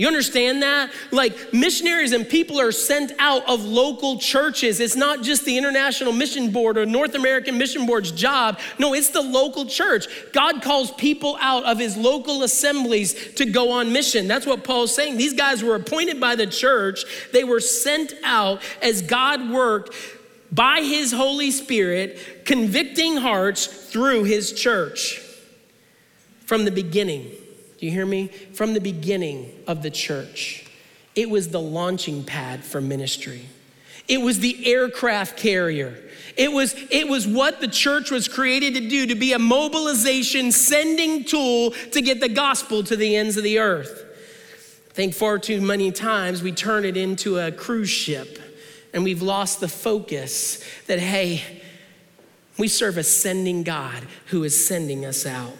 [0.00, 0.90] You understand that?
[1.10, 4.80] Like missionaries and people are sent out of local churches.
[4.80, 8.58] It's not just the International Mission Board or North American Mission Board's job.
[8.78, 10.06] No, it's the local church.
[10.32, 14.26] God calls people out of his local assemblies to go on mission.
[14.26, 15.18] That's what Paul's saying.
[15.18, 19.94] These guys were appointed by the church, they were sent out as God worked
[20.50, 25.20] by his Holy Spirit, convicting hearts through his church
[26.46, 27.30] from the beginning.
[27.80, 28.28] Do you hear me?
[28.28, 30.66] From the beginning of the church,
[31.16, 33.46] it was the launching pad for ministry.
[34.06, 35.96] It was the aircraft carrier.
[36.36, 40.52] It was, it was what the church was created to do, to be a mobilization,
[40.52, 44.04] sending tool to get the gospel to the ends of the earth.
[44.90, 48.38] I think far too many times we turn it into a cruise ship
[48.92, 51.62] and we've lost the focus that, hey,
[52.58, 55.56] we serve a sending God who is sending us out.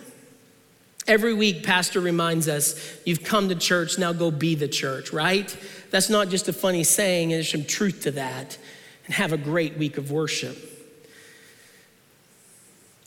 [1.11, 5.57] Every week, Pastor reminds us, you've come to church, now go be the church, right?
[5.91, 8.57] That's not just a funny saying, there's some truth to that.
[9.07, 10.57] And have a great week of worship.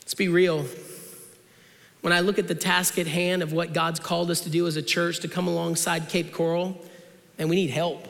[0.00, 0.66] Let's be real.
[2.02, 4.66] When I look at the task at hand of what God's called us to do
[4.66, 6.78] as a church to come alongside Cape Coral,
[7.38, 8.06] and we need help.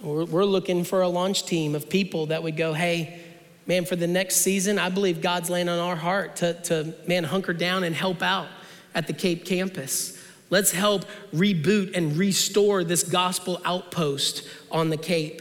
[0.00, 3.20] We're, we're looking for a launch team of people that would go, hey,
[3.66, 7.24] man, for the next season, I believe God's laying on our heart to, to man,
[7.24, 8.48] hunker down and help out
[8.94, 10.18] at the Cape campus.
[10.50, 15.40] Let's help reboot and restore this gospel outpost on the Cape.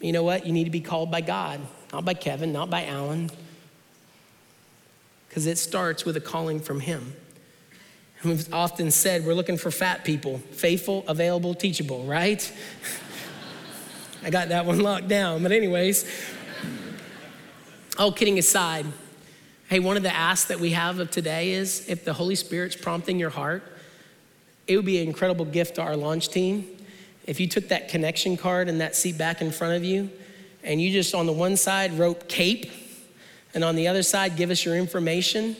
[0.00, 0.46] You know what?
[0.46, 1.60] You need to be called by God,
[1.92, 3.30] not by Kevin, not by Alan,
[5.28, 7.14] because it starts with a calling from Him.
[8.24, 12.52] We've often said we're looking for fat people, faithful, available, teachable, right?
[14.24, 15.44] I got that one locked down.
[15.44, 16.04] But, anyways,
[17.98, 18.86] all kidding aside,
[19.68, 22.76] hey, one of the asks that we have of today is if the Holy Spirit's
[22.76, 23.62] prompting your heart,
[24.66, 26.68] it would be an incredible gift to our launch team
[27.26, 30.10] if you took that connection card and that seat back in front of you
[30.62, 32.70] and you just on the one side wrote CAPE
[33.54, 35.56] and on the other side give us your information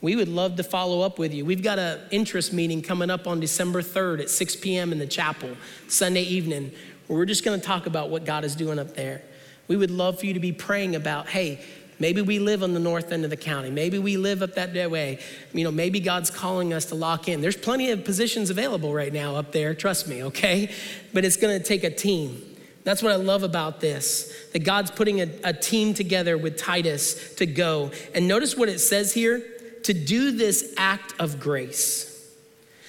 [0.00, 1.44] we would love to follow up with you.
[1.44, 4.92] We've got an interest meeting coming up on December 3rd at 6 p.m.
[4.92, 5.56] in the chapel,
[5.88, 6.70] Sunday evening,
[7.06, 9.22] where we're just gonna talk about what God is doing up there.
[9.68, 11.60] We would love for you to be praying about, hey,
[11.98, 13.70] maybe we live on the north end of the county.
[13.70, 15.18] Maybe we live up that way.
[15.52, 17.40] You know, maybe God's calling us to lock in.
[17.40, 20.70] There's plenty of positions available right now up there, trust me, okay?
[21.12, 22.56] But it's gonna take a team.
[22.84, 27.34] That's what I love about this that God's putting a, a team together with Titus
[27.34, 27.90] to go.
[28.14, 29.44] And notice what it says here
[29.82, 32.12] to do this act of grace.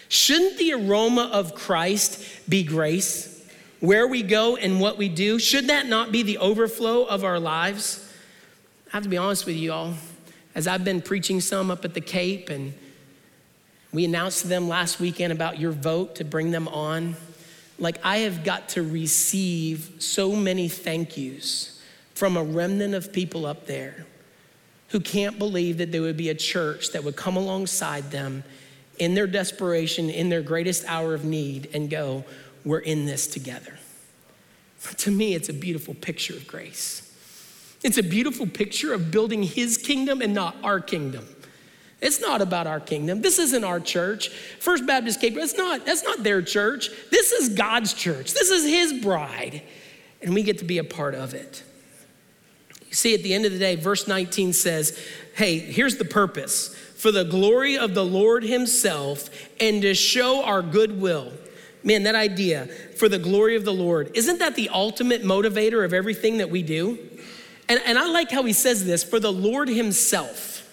[0.10, 3.37] Shouldn't the aroma of Christ be grace?
[3.80, 7.40] Where we go and what we do, should that not be the overflow of our
[7.40, 8.12] lives?
[8.88, 9.94] I have to be honest with you all.
[10.56, 12.74] As I've been preaching some up at the Cape, and
[13.94, 17.16] we announced to them last weekend about your vote to bring them on,
[17.78, 21.80] like I have got to receive so many thank yous
[22.16, 24.08] from a remnant of people up there
[24.90, 28.44] who can't believe that there would be a church that would come alongside them
[28.98, 32.24] in their desperation, in their greatest hour of need, and go,
[32.68, 33.80] We're in this together.
[34.98, 37.02] To me, it's a beautiful picture of grace.
[37.84, 41.28] It's a beautiful picture of building His kingdom and not our kingdom.
[42.00, 43.22] It's not about our kingdom.
[43.22, 44.30] This isn't our church.
[44.30, 46.90] First Baptist Cape, that's not, that's not their church.
[47.10, 48.34] This is God's church.
[48.34, 49.64] This is His bride.
[50.22, 51.64] And we get to be a part of it.
[52.88, 54.98] You see, at the end of the day, verse 19 says,
[55.36, 60.62] Hey, here's the purpose for the glory of the Lord Himself and to show our
[60.62, 61.34] goodwill.
[61.88, 62.66] Man, that idea,
[62.98, 66.62] for the glory of the Lord, isn't that the ultimate motivator of everything that we
[66.62, 67.00] do?
[67.70, 70.70] And, and I like how he says this for the Lord Himself.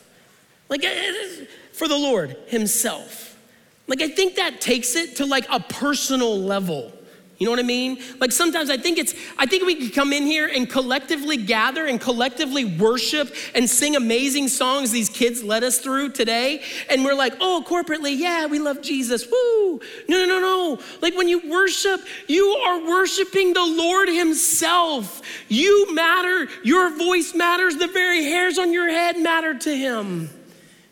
[0.69, 3.39] Like, eh, eh, for the Lord Himself.
[3.87, 6.93] Like, I think that takes it to like a personal level.
[7.39, 8.01] You know what I mean?
[8.21, 11.87] Like sometimes I think it's, I think we could come in here and collectively gather
[11.87, 16.63] and collectively worship and sing amazing songs these kids led us through today.
[16.89, 19.27] And we're like, oh, corporately, yeah, we love Jesus.
[19.27, 19.81] Woo.
[20.09, 20.81] No, no, no, no.
[21.03, 25.21] Like when you worship, you are worshiping the Lord Himself.
[25.49, 26.49] You matter.
[26.63, 27.77] Your voice matters.
[27.77, 30.31] The very hairs on your head matter to Him.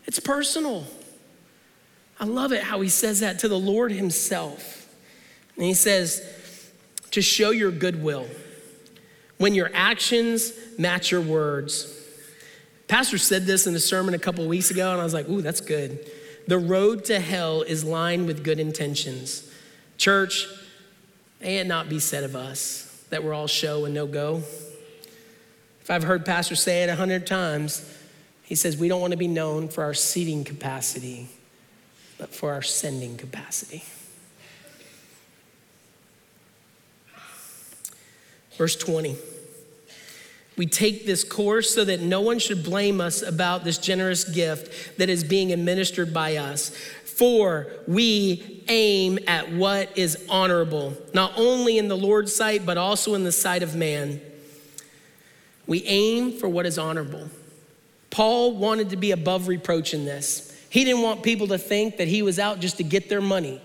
[0.07, 0.89] It's personal.
[2.19, 4.82] I love it how He says that to the Lord Himself.
[5.57, 6.23] And he says,
[7.13, 8.27] to show your goodwill
[9.39, 11.99] when your actions match your words.
[12.89, 15.43] Pastor said this in a sermon a couple weeks ago, and I was like, ooh,
[15.43, 16.11] that's good.
[16.49, 19.51] The road to hell is lined with good intentions.
[19.97, 20.47] Church,
[21.41, 24.43] may it not be said of us that we're all show and no go.
[25.81, 27.89] If I've heard Pastor say it a hundred times,
[28.43, 31.29] he says we don't want to be known for our seating capacity,
[32.19, 33.83] but for our sending capacity.
[38.63, 39.17] Verse 20.
[40.57, 44.99] We take this course so that no one should blame us about this generous gift
[44.99, 46.69] that is being administered by us.
[47.03, 53.15] For we aim at what is honorable, not only in the Lord's sight, but also
[53.15, 54.21] in the sight of man.
[55.67, 57.31] We aim for what is honorable.
[58.11, 60.57] Paul wanted to be above reproach in this.
[60.71, 63.61] He didn't want people to think that he was out just to get their money.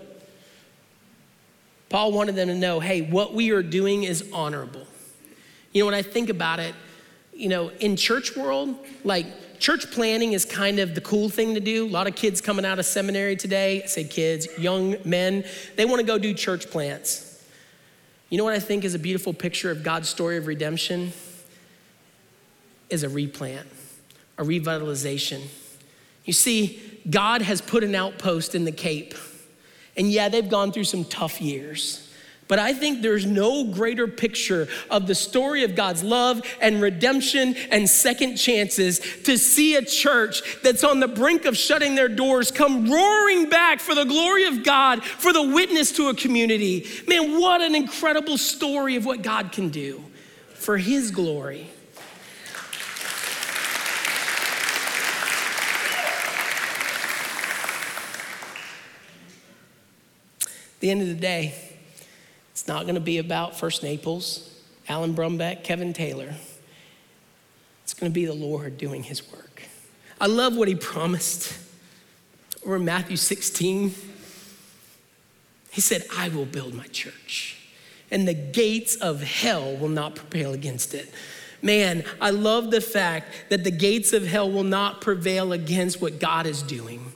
[1.88, 4.87] Paul wanted them to know hey, what we are doing is honorable.
[5.72, 6.74] You know, when I think about it,
[7.32, 9.26] you know, in church world, like
[9.58, 11.86] church planting is kind of the cool thing to do.
[11.86, 15.44] A lot of kids coming out of seminary today, I say kids, young men,
[15.76, 17.44] they want to go do church plants.
[18.30, 21.12] You know what I think is a beautiful picture of God's story of redemption?
[22.90, 23.68] Is a replant,
[24.38, 25.42] a revitalization.
[26.24, 29.14] You see, God has put an outpost in the Cape.
[29.96, 32.07] And yeah, they've gone through some tough years.
[32.48, 37.54] But I think there's no greater picture of the story of God's love and redemption
[37.70, 42.50] and second chances to see a church that's on the brink of shutting their doors
[42.50, 46.86] come roaring back for the glory of God, for the witness to a community.
[47.06, 50.02] Man, what an incredible story of what God can do
[50.54, 51.68] for His glory.
[60.40, 61.67] At the end of the day,
[62.68, 64.54] not going to be about First Naples,
[64.88, 66.34] Alan Brumbeck, Kevin Taylor.
[67.82, 69.62] It's going to be the Lord doing his work.
[70.20, 71.58] I love what he promised.
[72.66, 73.94] Or in Matthew 16,
[75.70, 77.56] he said, I will build my church,
[78.10, 81.12] and the gates of hell will not prevail against it.
[81.62, 86.18] Man, I love the fact that the gates of hell will not prevail against what
[86.18, 87.12] God is doing.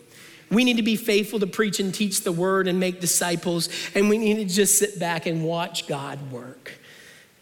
[0.53, 4.09] We need to be faithful to preach and teach the word and make disciples, and
[4.09, 6.73] we need to just sit back and watch God work.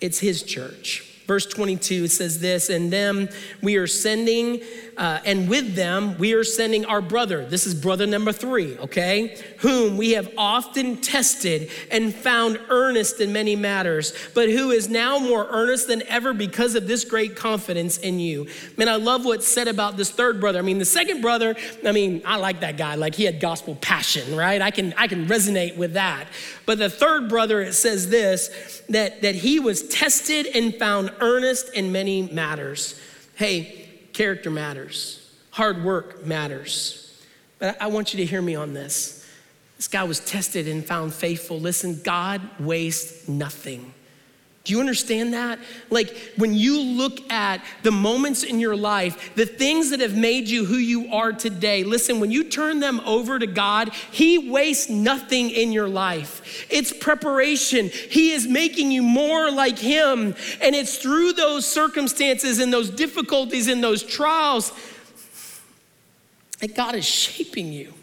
[0.00, 1.09] It's His church.
[1.30, 3.28] Verse 22, says this, and them
[3.62, 4.60] we are sending,
[4.96, 7.46] uh, and with them we are sending our brother.
[7.46, 9.40] This is brother number three, okay?
[9.58, 15.20] Whom we have often tested and found earnest in many matters, but who is now
[15.20, 18.48] more earnest than ever because of this great confidence in you.
[18.76, 20.58] Man, I love what's said about this third brother.
[20.58, 21.54] I mean, the second brother,
[21.86, 22.96] I mean, I like that guy.
[22.96, 24.60] Like he had gospel passion, right?
[24.60, 26.26] I can, I can resonate with that.
[26.66, 31.72] But the third brother, it says this that, that he was tested and found earnest
[31.74, 33.00] in many matters.
[33.36, 37.22] Hey, character matters, hard work matters.
[37.58, 39.26] But I want you to hear me on this.
[39.76, 41.58] This guy was tested and found faithful.
[41.58, 43.94] Listen, God wastes nothing.
[44.64, 45.58] Do you understand that?
[45.88, 50.48] Like when you look at the moments in your life, the things that have made
[50.48, 54.90] you who you are today, listen, when you turn them over to God, He wastes
[54.90, 56.66] nothing in your life.
[56.70, 57.88] It's preparation.
[57.88, 60.34] He is making you more like Him.
[60.60, 64.72] And it's through those circumstances and those difficulties and those trials
[66.58, 67.94] that God is shaping you.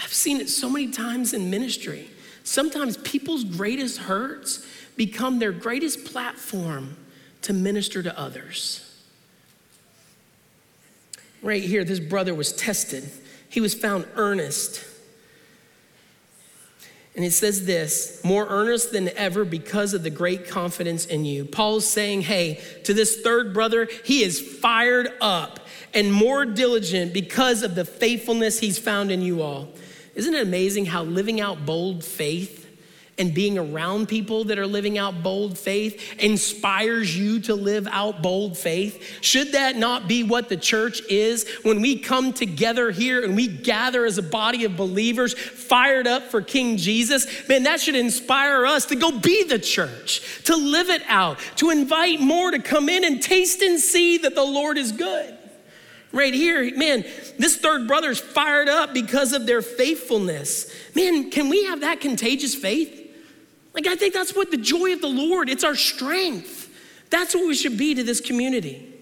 [0.00, 2.08] I've seen it so many times in ministry.
[2.48, 6.96] Sometimes people's greatest hurts become their greatest platform
[7.42, 9.04] to minister to others.
[11.42, 13.10] Right here, this brother was tested,
[13.50, 14.82] he was found earnest.
[17.14, 21.44] And it says this more earnest than ever because of the great confidence in you.
[21.44, 25.60] Paul's saying, hey, to this third brother, he is fired up
[25.92, 29.68] and more diligent because of the faithfulness he's found in you all.
[30.18, 32.66] Isn't it amazing how living out bold faith
[33.18, 38.20] and being around people that are living out bold faith inspires you to live out
[38.20, 39.20] bold faith?
[39.20, 43.46] Should that not be what the church is when we come together here and we
[43.46, 47.48] gather as a body of believers fired up for King Jesus?
[47.48, 51.70] Man, that should inspire us to go be the church, to live it out, to
[51.70, 55.37] invite more to come in and taste and see that the Lord is good
[56.12, 57.04] right here, man,
[57.38, 60.72] this third brother's fired up because of their faithfulness.
[60.94, 62.94] Man, can we have that contagious faith?
[63.74, 66.66] Like, I think that's what the joy of the Lord, it's our strength.
[67.10, 68.94] That's what we should be to this community.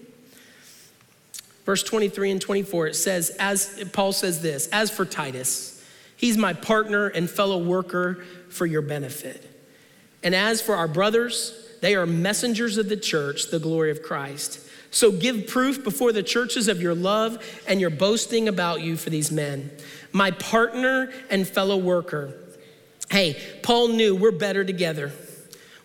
[1.65, 5.83] Verse 23 and 24, it says, as Paul says this, as for Titus,
[6.15, 9.43] he's my partner and fellow worker for your benefit.
[10.23, 14.61] And as for our brothers, they are messengers of the church, the glory of Christ.
[14.97, 17.37] So give proof before the churches of your love
[17.67, 19.69] and your boasting about you for these men.
[20.11, 22.33] My partner and fellow worker.
[23.11, 25.11] Hey, Paul knew we're better together.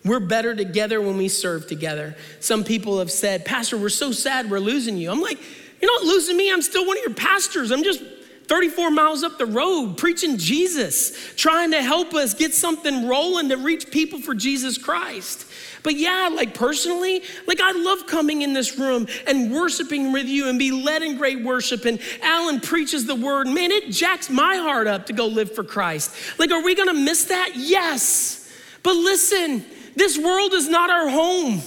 [0.03, 2.15] We're better together when we serve together.
[2.39, 5.11] Some people have said, Pastor, we're so sad we're losing you.
[5.11, 5.37] I'm like,
[5.79, 6.51] you're not losing me.
[6.51, 7.69] I'm still one of your pastors.
[7.69, 8.01] I'm just
[8.47, 13.57] 34 miles up the road preaching Jesus, trying to help us get something rolling to
[13.57, 15.45] reach people for Jesus Christ.
[15.83, 20.47] But yeah, like personally, like I love coming in this room and worshiping with you
[20.47, 21.83] and be led in great worship.
[21.83, 23.47] And Alan preaches the word.
[23.47, 26.15] Man, it jacks my heart up to go live for Christ.
[26.39, 27.51] Like, are we gonna miss that?
[27.55, 28.49] Yes.
[28.81, 29.65] But listen,
[29.95, 31.61] this world is not our home.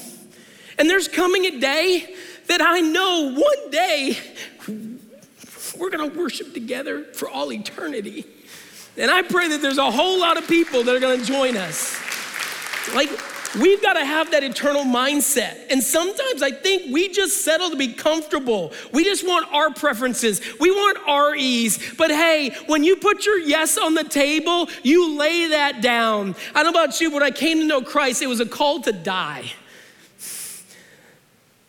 [0.79, 2.15] And there's coming a day
[2.49, 4.19] that I know one day
[5.79, 8.25] we're gonna worship together for all eternity.
[8.97, 11.99] And I pray that there's a whole lot of people that are gonna join us.
[12.95, 13.11] Like,
[13.61, 15.57] We've got to have that eternal mindset.
[15.71, 18.73] And sometimes I think we just settle to be comfortable.
[18.93, 21.95] We just want our preferences, we want our ease.
[21.97, 26.35] But hey, when you put your yes on the table, you lay that down.
[26.55, 28.47] I don't know about you, but when I came to know Christ, it was a
[28.47, 29.53] call to die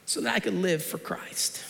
[0.05, 1.63] so that I could live for Christ.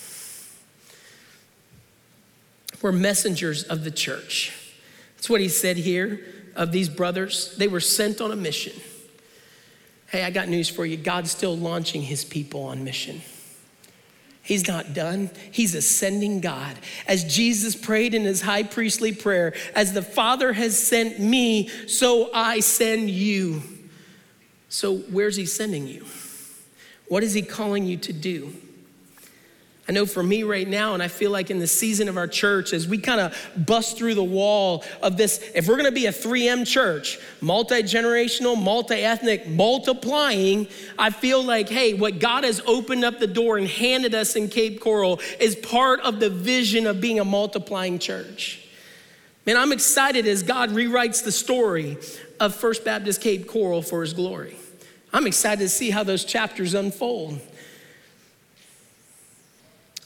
[2.81, 4.53] We're messengers of the church.
[5.15, 6.21] That's what he said here
[6.55, 7.55] of these brothers.
[7.57, 8.73] They were sent on a mission.
[10.09, 10.97] Hey, I got news for you.
[10.97, 13.21] God's still launching his people on mission.
[14.41, 15.29] He's not done.
[15.51, 16.77] He's ascending God.
[17.05, 22.29] As Jesus prayed in his high priestly prayer, as the Father has sent me, so
[22.33, 23.61] I send you.
[24.69, 26.05] So, where's he sending you?
[27.09, 28.53] What is he calling you to do?
[29.89, 32.27] I know for me right now, and I feel like in the season of our
[32.27, 36.07] church, as we kind of bust through the wall of this, if we're gonna be
[36.07, 40.67] a 3M church, multi generational, multi ethnic, multiplying,
[40.99, 44.49] I feel like, hey, what God has opened up the door and handed us in
[44.49, 48.67] Cape Coral is part of the vision of being a multiplying church.
[49.45, 51.97] Man, I'm excited as God rewrites the story
[52.41, 54.57] of First Baptist Cape Coral for his glory.
[55.13, 57.39] I'm excited to see how those chapters unfold.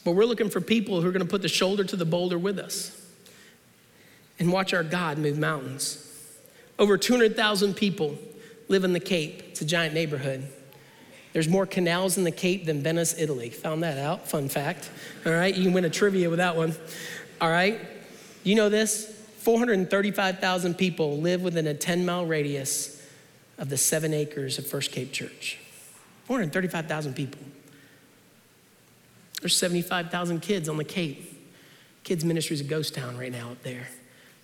[0.04, 2.38] But we're looking for people who are going to put the shoulder to the boulder
[2.38, 2.98] with us
[4.38, 5.98] and watch our God move mountains.
[6.78, 8.18] Over 200,000 people
[8.68, 9.42] live in the Cape.
[9.50, 10.48] It's a giant neighborhood.
[11.32, 13.50] There's more canals in the Cape than Venice, Italy.
[13.50, 14.28] Found that out.
[14.28, 14.90] Fun fact.
[15.24, 16.74] All right, you can win a trivia with that one.
[17.40, 17.80] All right,
[18.42, 19.06] you know this?
[19.38, 23.02] 435,000 people live within a 10 mile radius
[23.58, 25.58] of the seven acres of First Cape Church.
[26.24, 27.40] 435,000 people.
[29.42, 31.28] There's 75,000 kids on the Cape.
[32.04, 33.88] Kids ministry is a ghost town right now up there.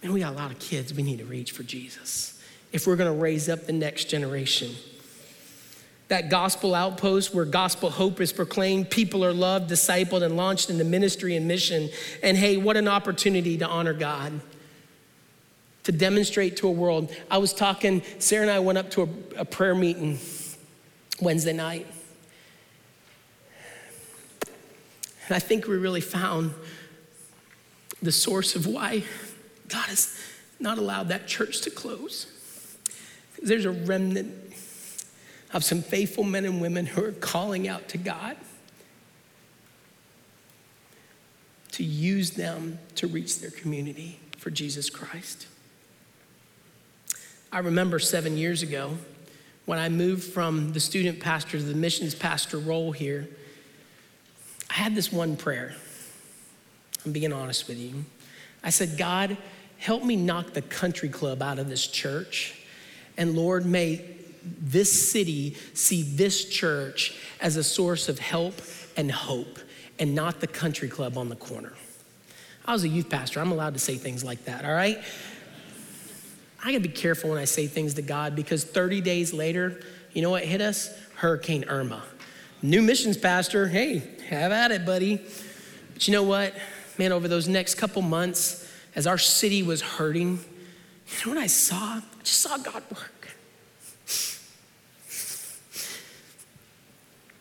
[0.03, 2.43] Man, we got a lot of kids we need to reach for Jesus
[2.73, 4.75] if we're going to raise up the next generation.
[6.09, 10.83] That gospel outpost where gospel hope is proclaimed, people are loved, discipled, and launched into
[10.83, 11.91] ministry and mission.
[12.23, 14.41] And hey, what an opportunity to honor God,
[15.85, 17.15] to demonstrate to a world.
[17.31, 20.19] I was talking, Sarah and I went up to a, a prayer meeting
[21.21, 21.87] Wednesday night.
[25.29, 26.55] And I think we really found
[28.03, 29.05] the source of why
[29.69, 30.19] God has
[30.59, 32.27] not allowed that church to close.
[33.43, 34.35] There's a remnant
[35.53, 38.37] of some faithful men and women who are calling out to God
[41.73, 45.47] to use them to reach their community for Jesus Christ.
[47.53, 48.97] I remember seven years ago
[49.67, 53.29] when I moved from the student pastor to the missions pastor role here.
[54.79, 55.75] I had this one prayer.
[57.05, 58.05] I'm being honest with you.
[58.63, 59.37] I said, God,
[59.79, 62.63] help me knock the country club out of this church.
[63.17, 64.05] And Lord, may
[64.45, 68.55] this city see this church as a source of help
[68.97, 69.59] and hope
[69.99, 71.73] and not the country club on the corner.
[72.65, 73.41] I was a youth pastor.
[73.41, 74.99] I'm allowed to say things like that, all right?
[76.63, 79.81] I gotta be careful when I say things to God because 30 days later,
[80.13, 80.97] you know what hit us?
[81.17, 82.05] Hurricane Irma.
[82.61, 85.21] New missions pastor, hey, have at it, buddy.
[85.95, 86.55] But you know what?
[86.99, 91.47] Man, over those next couple months, as our city was hurting, you know what I
[91.47, 91.77] saw?
[91.77, 93.37] I just saw God work.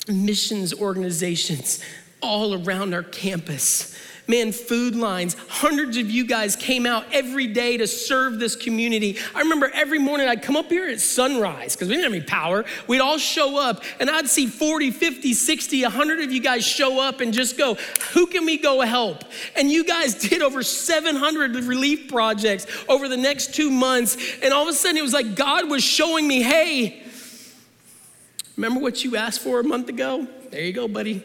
[0.08, 1.84] Missions organizations
[2.22, 3.98] all around our campus
[4.28, 5.36] man, food lines.
[5.48, 9.18] Hundreds of you guys came out every day to serve this community.
[9.34, 12.26] I remember every morning I'd come up here at sunrise because we didn't have any
[12.26, 12.66] power.
[12.88, 17.02] We'd all show up and I'd see 40, 50, 60, 100 of you guys show
[17.02, 17.76] up and just go,
[18.14, 19.24] who can we go help?
[19.56, 24.18] And you guys did over 700 relief projects over the next two months.
[24.42, 27.04] And all of a sudden it was like God was showing me, hey,
[28.56, 30.28] remember what you asked for a month ago?
[30.50, 31.24] There you go, buddy.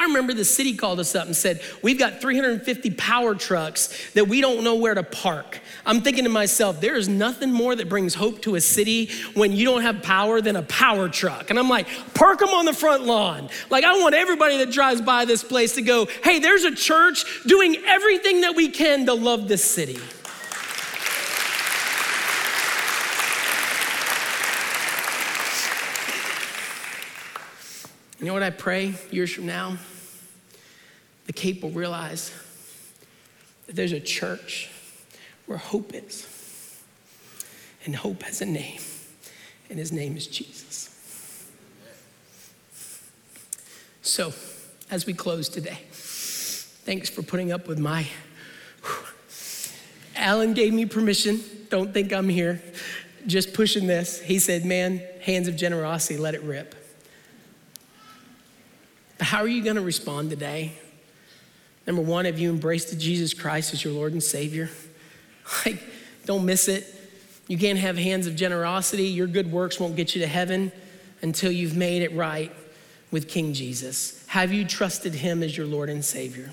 [0.00, 4.26] I remember the city called us up and said, We've got 350 power trucks that
[4.28, 5.60] we don't know where to park.
[5.84, 9.52] I'm thinking to myself, there is nothing more that brings hope to a city when
[9.52, 11.50] you don't have power than a power truck.
[11.50, 13.50] And I'm like, park them on the front lawn.
[13.68, 17.26] Like, I want everybody that drives by this place to go, hey, there's a church
[17.46, 19.98] doing everything that we can to love this city.
[28.20, 29.78] You know what I pray years from now?
[31.26, 32.34] The Cape will realize
[33.66, 34.70] that there's a church
[35.46, 36.26] where hope is.
[37.86, 38.80] And hope has a name,
[39.70, 41.48] and his name is Jesus.
[44.02, 44.34] So,
[44.90, 48.06] as we close today, thanks for putting up with my.
[50.14, 51.40] Alan gave me permission.
[51.70, 52.62] Don't think I'm here
[53.26, 54.20] just pushing this.
[54.20, 56.74] He said, Man, hands of generosity, let it rip.
[59.20, 60.72] But how are you going to respond today?
[61.86, 64.70] Number one, have you embraced Jesus Christ as your Lord and Savior?
[65.66, 65.82] Like,
[66.26, 66.86] don't miss it.
[67.48, 69.04] You can't have hands of generosity.
[69.08, 70.70] Your good works won't get you to heaven
[71.22, 72.52] until you've made it right
[73.10, 74.24] with King Jesus.
[74.28, 76.52] Have you trusted him as your Lord and Savior?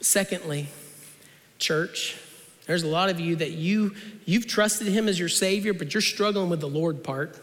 [0.00, 0.68] Secondly,
[1.58, 2.18] church,
[2.66, 3.94] there's a lot of you that you
[4.26, 7.38] you've trusted him as your savior, but you're struggling with the Lord part.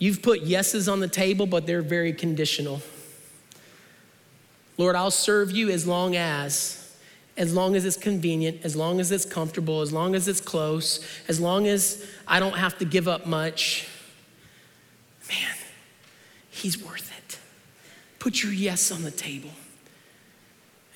[0.00, 2.80] You've put yeses on the table, but they're very conditional.
[4.78, 6.78] Lord, I'll serve you as long as
[7.36, 11.06] as long as it's convenient, as long as it's comfortable, as long as it's close,
[11.28, 13.88] as long as I don't have to give up much.
[15.28, 15.56] Man,
[16.50, 17.38] he's worth it.
[18.18, 19.50] Put your yes on the table.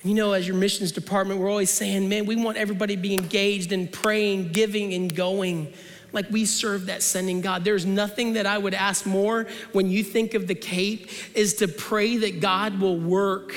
[0.03, 3.15] You know, as your missions department, we're always saying, man, we want everybody to be
[3.15, 5.73] engaged in praying, giving, and going.
[6.11, 7.63] Like we serve that sending God.
[7.63, 11.67] There's nothing that I would ask more when you think of the Cape is to
[11.67, 13.53] pray that God will work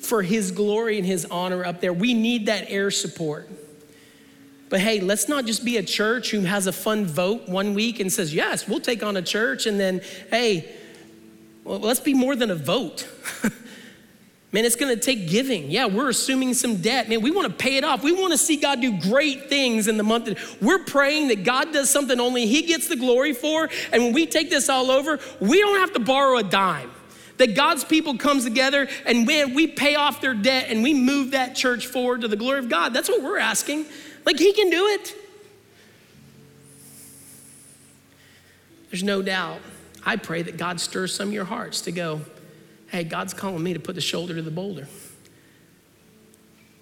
[0.00, 1.92] for His glory and His honor up there.
[1.92, 3.48] We need that air support.
[4.70, 7.98] But hey, let's not just be a church who has a fun vote one week
[7.98, 10.72] and says, yes, we'll take on a church, and then, hey,
[11.64, 13.06] well, let's be more than a vote.
[14.52, 15.70] Man, it's gonna take giving.
[15.70, 17.08] Yeah, we're assuming some debt.
[17.08, 18.02] Man, we wanna pay it off.
[18.02, 20.28] We wanna see God do great things in the month.
[20.60, 23.68] We're praying that God does something only He gets the glory for.
[23.92, 26.90] And when we take this all over, we don't have to borrow a dime.
[27.36, 31.30] That God's people comes together and man, we pay off their debt and we move
[31.30, 32.92] that church forward to the glory of God.
[32.92, 33.86] That's what we're asking.
[34.26, 35.14] Like He can do it.
[38.90, 39.60] There's no doubt.
[40.04, 42.22] I pray that God stirs some of your hearts to go,
[42.90, 44.88] hey, God's calling me to put the shoulder to the boulder.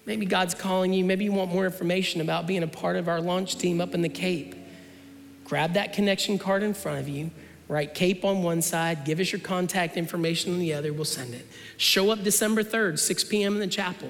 [0.05, 3.21] Maybe God's calling you, maybe you want more information about being a part of our
[3.21, 4.55] launch team up in the Cape.
[5.43, 7.29] Grab that connection card in front of you,
[7.67, 11.35] write Cape on one side, give us your contact information on the other, we'll send
[11.35, 11.45] it.
[11.77, 13.53] Show up December 3rd, 6 p.m.
[13.53, 14.09] in the chapel.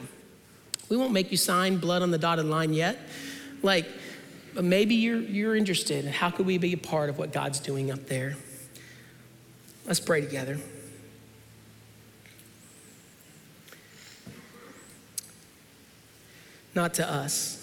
[0.88, 2.98] We won't make you sign blood on the dotted line yet.
[3.62, 3.86] Like,
[4.54, 6.06] but maybe you're, you're interested.
[6.06, 8.38] How could we be a part of what God's doing up there?
[9.86, 10.60] Let's pray together.
[16.76, 17.56] Not to us,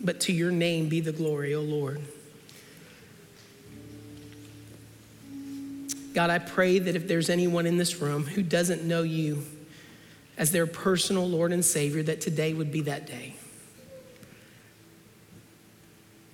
[0.00, 2.00] but to your name be the glory, O Lord.
[6.14, 9.44] God, I pray that if there's anyone in this room who doesn't know you
[10.36, 13.34] as their personal Lord and Savior, that today would be that day.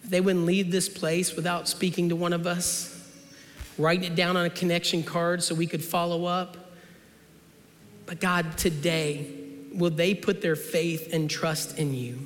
[0.04, 2.92] They wouldn't leave this place without speaking to one of us,
[3.76, 6.56] writing it down on a connection card so we could follow up.
[8.06, 9.45] But God, today,
[9.76, 12.18] will they put their faith and trust in you?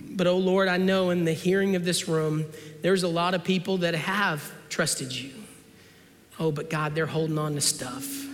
[0.00, 2.44] But oh Lord, I know in the hearing of this room,
[2.82, 5.32] there's a lot of people that have trusted you.
[6.38, 8.26] Oh, but God, they're holding on to stuff.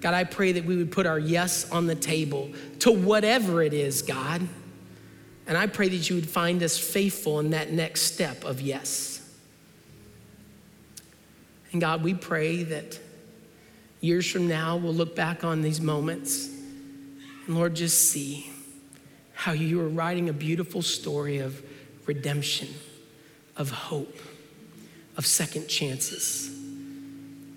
[0.00, 2.50] God, I pray that we would put our yes on the table
[2.80, 4.42] to whatever it is, God.
[5.46, 9.20] And I pray that you would find us faithful in that next step of yes.
[11.72, 12.98] And God, we pray that
[14.00, 16.51] years from now we'll look back on these moments
[17.48, 18.50] Lord, just see
[19.34, 21.62] how you are writing a beautiful story of
[22.06, 22.68] redemption,
[23.56, 24.18] of hope,
[25.16, 26.48] of second chances,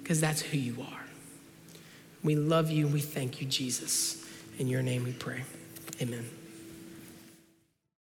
[0.02, 1.06] because that's who you are.
[2.24, 4.26] We love you we thank you, Jesus.
[4.58, 5.44] In your name we pray.
[6.02, 6.35] Amen.